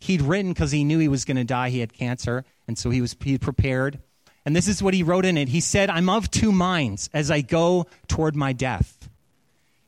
He'd 0.00 0.22
written 0.22 0.52
because 0.52 0.70
he 0.70 0.84
knew 0.84 0.98
he 0.98 1.08
was 1.08 1.24
going 1.24 1.36
to 1.36 1.44
die. 1.44 1.70
He 1.70 1.80
had 1.80 1.92
cancer, 1.92 2.44
and 2.68 2.78
so 2.78 2.90
he 2.90 3.00
was 3.00 3.16
he 3.20 3.36
prepared. 3.38 4.00
And 4.48 4.56
this 4.56 4.66
is 4.66 4.82
what 4.82 4.94
he 4.94 5.02
wrote 5.02 5.26
in 5.26 5.36
it. 5.36 5.50
He 5.50 5.60
said, 5.60 5.90
"I'm 5.90 6.08
of 6.08 6.30
two 6.30 6.52
minds 6.52 7.10
as 7.12 7.30
I 7.30 7.42
go 7.42 7.86
toward 8.06 8.34
my 8.34 8.54
death." 8.54 9.10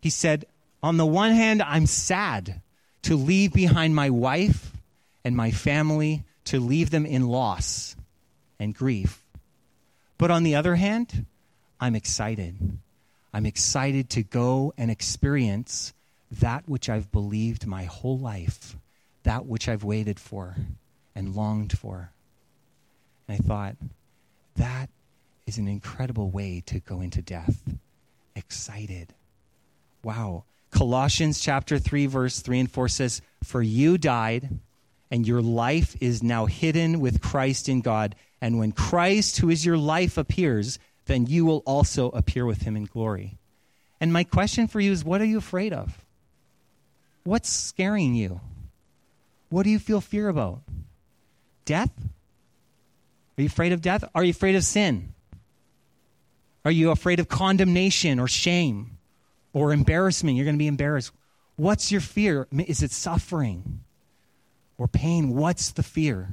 He 0.03 0.11
said, 0.11 0.45
"On 0.83 0.99
the 0.99 1.07
one 1.07 1.33
hand, 1.33 1.63
I'm 1.63 1.87
sad 1.87 2.61
to 3.05 3.17
leave 3.17 3.55
behind 3.55 3.97
my 3.97 4.11
wife 4.11 4.77
and 5.25 5.35
my 5.35 5.51
family, 5.51 6.25
to 6.45 6.61
leave 6.61 6.91
them 6.91 7.07
in 7.07 7.27
loss 7.27 7.97
and 8.59 8.75
grief. 8.75 9.23
But 10.19 10.31
on 10.31 10.43
the 10.43 10.57
other 10.57 10.77
hand, 10.77 11.25
I'm 11.81 11.97
excited. 11.97 12.77
I'm 13.33 13.47
excited 13.47 14.11
to 14.11 14.23
go 14.23 14.75
and 14.77 14.91
experience 14.91 15.95
that 16.31 16.69
which 16.69 16.91
I've 16.91 17.11
believed 17.11 17.67
my 17.67 17.85
whole 17.85 18.19
life, 18.19 18.77
that 19.23 19.47
which 19.47 19.71
I've 19.71 19.85
waited 19.85 20.21
for 20.21 20.57
and 21.15 21.35
longed 21.35 21.79
for. 21.79 22.13
And 23.27 23.39
I 23.39 23.47
thought, 23.49 23.77
that 24.57 24.91
is 25.47 25.59
an 25.59 25.69
incredible 25.69 26.31
way 26.31 26.63
to 26.67 26.81
go 26.81 27.01
into 27.01 27.23
death. 27.23 27.63
Excited. 28.37 29.15
Wow. 30.03 30.45
Colossians 30.71 31.41
chapter 31.41 31.79
3 31.79 32.07
verse 32.07 32.41
3 32.41 32.61
and 32.61 32.71
4 32.71 32.89
says, 32.89 33.23
"For 33.43 33.63
you 33.63 33.99
died, 33.99 34.61
and 35.11 35.27
your 35.27 35.43
life 35.43 35.97
is 36.01 36.23
now 36.23 36.47
hidden 36.47 37.01
with 37.01 37.21
Christ 37.21 37.69
in 37.69 37.81
God, 37.81 38.15
and 38.41 38.59
when 38.59 38.73
Christ, 38.73 39.39
who 39.39 39.51
is 39.51 39.65
your 39.67 39.77
life, 39.79 40.17
appears, 40.17 40.79
then 41.07 41.27
you 41.27 41.45
will 41.45 41.63
also 41.67 42.11
appear 42.11 42.47
with 42.47 42.63
him 42.63 42.77
in 42.77 42.85
glory." 42.85 43.37
And 44.01 44.13
my 44.13 44.25
question 44.25 44.67
for 44.67 44.81
you 44.81 44.93
is 44.93 45.05
what 45.05 45.21
are 45.21 45.27
you 45.27 45.39
afraid 45.39 45.73
of? 45.73 46.05
What's 47.25 47.51
scaring 47.51 48.15
you? 48.15 48.41
What 49.51 49.65
do 49.65 49.71
you 49.71 49.79
feel 49.79 50.01
fear 50.01 50.29
about? 50.29 50.63
Death? 51.65 51.93
Are 53.39 53.43
you 53.43 53.47
afraid 53.47 53.73
of 53.73 53.81
death? 53.81 54.05
Are 54.15 54.25
you 54.25 54.31
afraid 54.31 54.57
of 54.57 54.65
sin? 54.65 55.15
Are 56.65 56.71
you 56.71 56.91
afraid 56.91 57.21
of 57.21 57.29
condemnation 57.29 58.21
or 58.21 58.29
shame? 58.29 58.99
or 59.53 59.73
embarrassment. 59.73 60.37
You're 60.37 60.45
going 60.45 60.57
to 60.57 60.59
be 60.59 60.67
embarrassed. 60.67 61.13
What's 61.57 61.93
your 61.93 62.01
fear? 62.01 62.47
Is 62.53 62.83
it 62.83 62.91
suffering 62.91 63.81
or 64.79 64.89
pain? 64.89 65.35
What's 65.35 65.73
the 65.73 65.83
fear? 65.83 66.31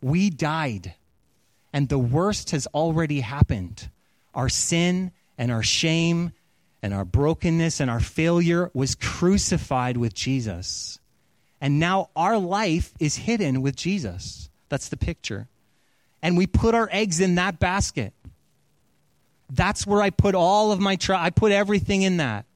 We 0.00 0.30
died, 0.30 0.94
and 1.72 1.88
the 1.88 1.98
worst 1.98 2.50
has 2.50 2.66
already 2.68 3.20
happened. 3.20 3.88
Our 4.34 4.48
sin 4.48 5.12
and 5.36 5.52
our 5.52 5.62
shame 5.62 6.32
and 6.82 6.92
our 6.92 7.04
brokenness 7.04 7.80
and 7.80 7.90
our 7.90 8.00
failure 8.00 8.70
was 8.74 8.94
crucified 8.94 9.96
with 9.96 10.14
Jesus. 10.14 10.98
And 11.60 11.78
now 11.78 12.10
our 12.16 12.38
life 12.38 12.92
is 12.98 13.16
hidden 13.16 13.62
with 13.62 13.76
Jesus. 13.76 14.48
That's 14.68 14.88
the 14.88 14.96
picture. 14.96 15.48
And 16.22 16.36
we 16.36 16.46
put 16.46 16.74
our 16.74 16.88
eggs 16.92 17.20
in 17.20 17.34
that 17.34 17.58
basket. 17.58 18.12
That's 19.50 19.86
where 19.86 20.00
I 20.00 20.10
put 20.10 20.34
all 20.34 20.72
of 20.72 20.80
my 20.80 20.96
trust. 20.96 21.22
I 21.22 21.30
put 21.30 21.52
everything 21.52 22.02
in 22.02 22.18
that. 22.18 22.46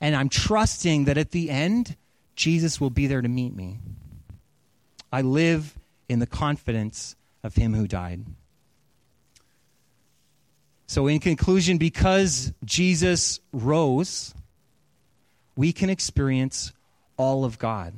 And 0.00 0.14
I'm 0.14 0.28
trusting 0.28 1.04
that 1.04 1.16
at 1.16 1.30
the 1.30 1.50
end, 1.50 1.96
Jesus 2.36 2.80
will 2.80 2.90
be 2.90 3.06
there 3.06 3.22
to 3.22 3.28
meet 3.28 3.54
me. 3.54 3.78
I 5.12 5.22
live 5.22 5.78
in 6.08 6.18
the 6.18 6.26
confidence 6.26 7.16
of 7.42 7.54
him 7.54 7.74
who 7.74 7.86
died. 7.86 8.24
So, 10.86 11.06
in 11.06 11.20
conclusion, 11.20 11.78
because 11.78 12.52
Jesus 12.64 13.40
rose, 13.52 14.34
we 15.56 15.72
can 15.72 15.88
experience 15.88 16.72
all 17.16 17.44
of 17.44 17.58
God. 17.58 17.94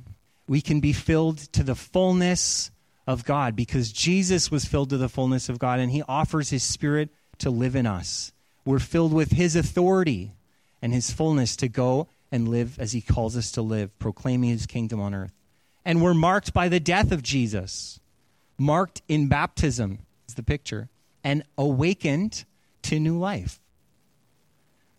We 0.47 0.61
can 0.61 0.81
be 0.81 0.93
filled 0.93 1.39
to 1.55 1.63
the 1.63 1.75
fullness 1.75 2.71
of 3.07 3.25
God 3.25 3.55
because 3.55 3.93
Jesus 3.93 4.51
was 4.51 4.65
filled 4.65 4.91
to 4.91 4.97
the 4.97 5.09
fullness 5.09 5.49
of 5.49 5.59
God 5.59 5.81
and 5.81 5.93
he 5.93 6.03
offers 6.09 6.51
his 6.51 6.63
spirit 6.63 7.11
to 7.39 7.51
live 7.51 7.77
in 7.77 7.87
us. 7.87 8.33
We're 8.65 8.79
filled 8.79 9.13
with 9.13 9.33
His 9.33 9.57
authority 9.57 10.33
and 10.81 10.93
His 10.93 11.11
fullness 11.11 11.57
to 11.57 11.69
go 11.69 12.09
and 12.33 12.49
live 12.49 12.79
as 12.79 12.93
He 12.93 13.01
calls 13.01 13.37
us 13.37 13.53
to 13.53 13.63
live, 13.63 13.97
proclaiming 13.99 14.51
His 14.51 14.67
kingdom 14.67 15.01
on 15.01 15.15
earth. 15.15 15.33
And 15.85 16.03
we're 16.03 16.15
marked 16.15 16.55
by 16.55 16.69
the 16.69 16.81
death 16.81 17.13
of 17.13 17.23
Jesus, 17.23 18.01
marked 18.59 19.03
in 19.09 19.29
baptism, 19.29 19.99
is 20.27 20.35
the 20.35 20.43
picture, 20.43 20.89
and 21.23 21.45
awakened 21.59 22.45
to 22.83 22.99
new 22.99 23.19
life. 23.19 23.61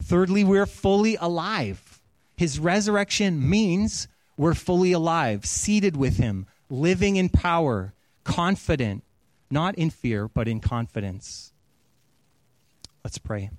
Thirdly, 0.04 0.44
we're 0.44 0.68
fully 0.68 1.16
alive. 1.16 2.02
His 2.38 2.60
resurrection 2.60 3.50
means 3.50 4.08
we're 4.38 4.54
fully 4.54 4.92
alive, 4.92 5.46
seated 5.46 5.98
with 5.98 6.18
Him, 6.18 6.46
living 6.70 7.16
in 7.16 7.30
power, 7.30 7.94
confident, 8.26 9.06
not 9.50 9.76
in 9.76 9.90
fear, 9.90 10.28
but 10.28 10.50
in 10.50 10.60
confidence. 10.60 11.54
Let's 13.06 13.18
pray. 13.18 13.52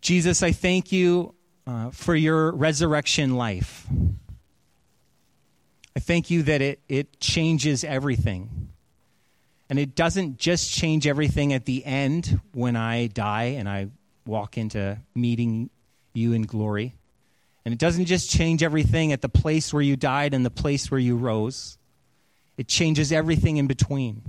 Jesus, 0.00 0.44
I 0.44 0.52
thank 0.52 0.92
you 0.92 1.34
uh, 1.66 1.90
for 1.90 2.14
your 2.14 2.52
resurrection 2.52 3.34
life. 3.34 3.88
I 5.96 5.98
thank 5.98 6.30
you 6.30 6.44
that 6.44 6.62
it, 6.62 6.78
it 6.88 7.18
changes 7.18 7.82
everything. 7.82 8.68
And 9.68 9.78
it 9.78 9.96
doesn't 9.96 10.38
just 10.38 10.70
change 10.72 11.08
everything 11.08 11.52
at 11.52 11.64
the 11.64 11.84
end 11.84 12.40
when 12.52 12.76
I 12.76 13.08
die 13.08 13.56
and 13.58 13.68
I 13.68 13.88
walk 14.24 14.58
into 14.58 14.98
meeting 15.14 15.70
you 16.12 16.34
in 16.34 16.42
glory. 16.42 16.94
And 17.66 17.72
it 17.72 17.80
doesn't 17.80 18.04
just 18.04 18.30
change 18.30 18.62
everything 18.62 19.10
at 19.12 19.22
the 19.22 19.28
place 19.28 19.74
where 19.74 19.82
you 19.82 19.96
died 19.96 20.34
and 20.34 20.46
the 20.46 20.50
place 20.50 20.88
where 20.88 21.00
you 21.00 21.16
rose. 21.16 21.78
It 22.56 22.68
changes 22.68 23.10
everything 23.10 23.56
in 23.56 23.66
between. 23.66 24.22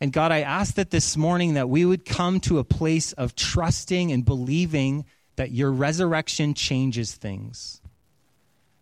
And 0.00 0.12
God, 0.12 0.30
I 0.30 0.42
ask 0.42 0.76
that 0.76 0.92
this 0.92 1.16
morning 1.16 1.54
that 1.54 1.68
we 1.68 1.84
would 1.84 2.04
come 2.04 2.38
to 2.42 2.60
a 2.60 2.64
place 2.64 3.12
of 3.14 3.34
trusting 3.34 4.12
and 4.12 4.24
believing 4.24 5.04
that 5.34 5.50
your 5.50 5.72
resurrection 5.72 6.54
changes 6.54 7.16
things. 7.16 7.80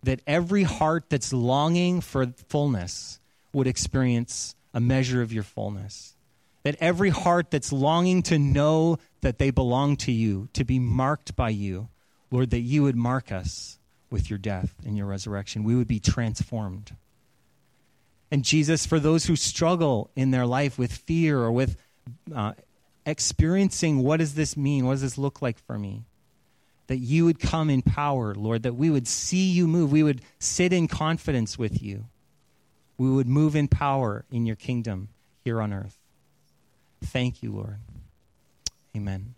That 0.03 0.21
every 0.27 0.65
heart 0.65 1.07
that's 1.09 1.33
longing 1.33 2.03
for 2.03 2.27
fullness 2.51 3.19
would 3.55 3.67
experience 3.67 4.55
a 4.75 4.81
measure 4.81 5.23
of 5.23 5.33
your 5.33 5.43
fullness. 5.43 6.17
That 6.65 6.77
every 6.81 7.09
heart 7.09 7.51
that's 7.51 7.73
longing 7.73 8.25
to 8.25 8.39
know 8.39 8.99
that 9.23 9.39
they 9.39 9.51
belong 9.51 9.97
to 9.97 10.13
you, 10.13 10.51
to 10.53 10.65
be 10.65 10.79
marked 10.79 11.35
by 11.35 11.49
you, 11.49 11.89
Lord, 12.31 12.51
that 12.51 12.61
you 12.61 12.83
would 12.83 12.97
mark 12.97 13.33
us 13.33 13.79
with 14.11 14.31
your 14.31 14.39
death 14.39 14.75
and 14.87 14.97
your 14.97 15.07
resurrection. 15.07 15.65
We 15.65 15.75
would 15.75 15.89
be 15.89 16.01
transformed. 16.01 16.95
And 18.31 18.45
Jesus, 18.45 18.85
for 18.87 19.01
those 19.01 19.27
who 19.27 19.37
struggle 19.37 20.11
in 20.15 20.31
their 20.31 20.47
life 20.47 20.79
with 20.79 20.93
fear 20.93 21.39
or 21.39 21.51
with 21.51 21.77
uh, 22.35 22.53
experiencing 23.07 24.03
what 24.03 24.19
does 24.19 24.35
this 24.35 24.57
mean? 24.57 24.87
What 24.87 24.93
does 24.95 25.03
this 25.03 25.19
look 25.19 25.41
like 25.41 25.59
for 25.59 25.79
me? 25.79 26.05
That 26.89 26.99
you 26.99 27.25
would 27.25 27.41
come 27.41 27.71
in 27.71 27.83
power, 27.83 28.35
Lord, 28.35 28.63
that 28.63 28.75
we 28.75 28.91
would 28.91 29.09
see 29.09 29.51
you 29.51 29.67
move. 29.67 29.93
We 29.93 30.03
would 30.03 30.23
sit 30.39 30.73
in 30.73 30.89
confidence 30.89 31.59
with 31.59 31.83
you. 31.83 32.07
We 32.99 33.11
would 33.11 33.29
move 33.29 33.55
in 33.55 33.69
power 33.69 34.25
in 34.31 34.47
your 34.47 34.57
kingdom 34.57 35.09
here 35.45 35.61
on 35.61 35.73
earth. 35.73 35.97
Thank 37.03 37.43
you, 37.43 37.53
Lord. 37.53 37.79
Amen. 38.97 39.35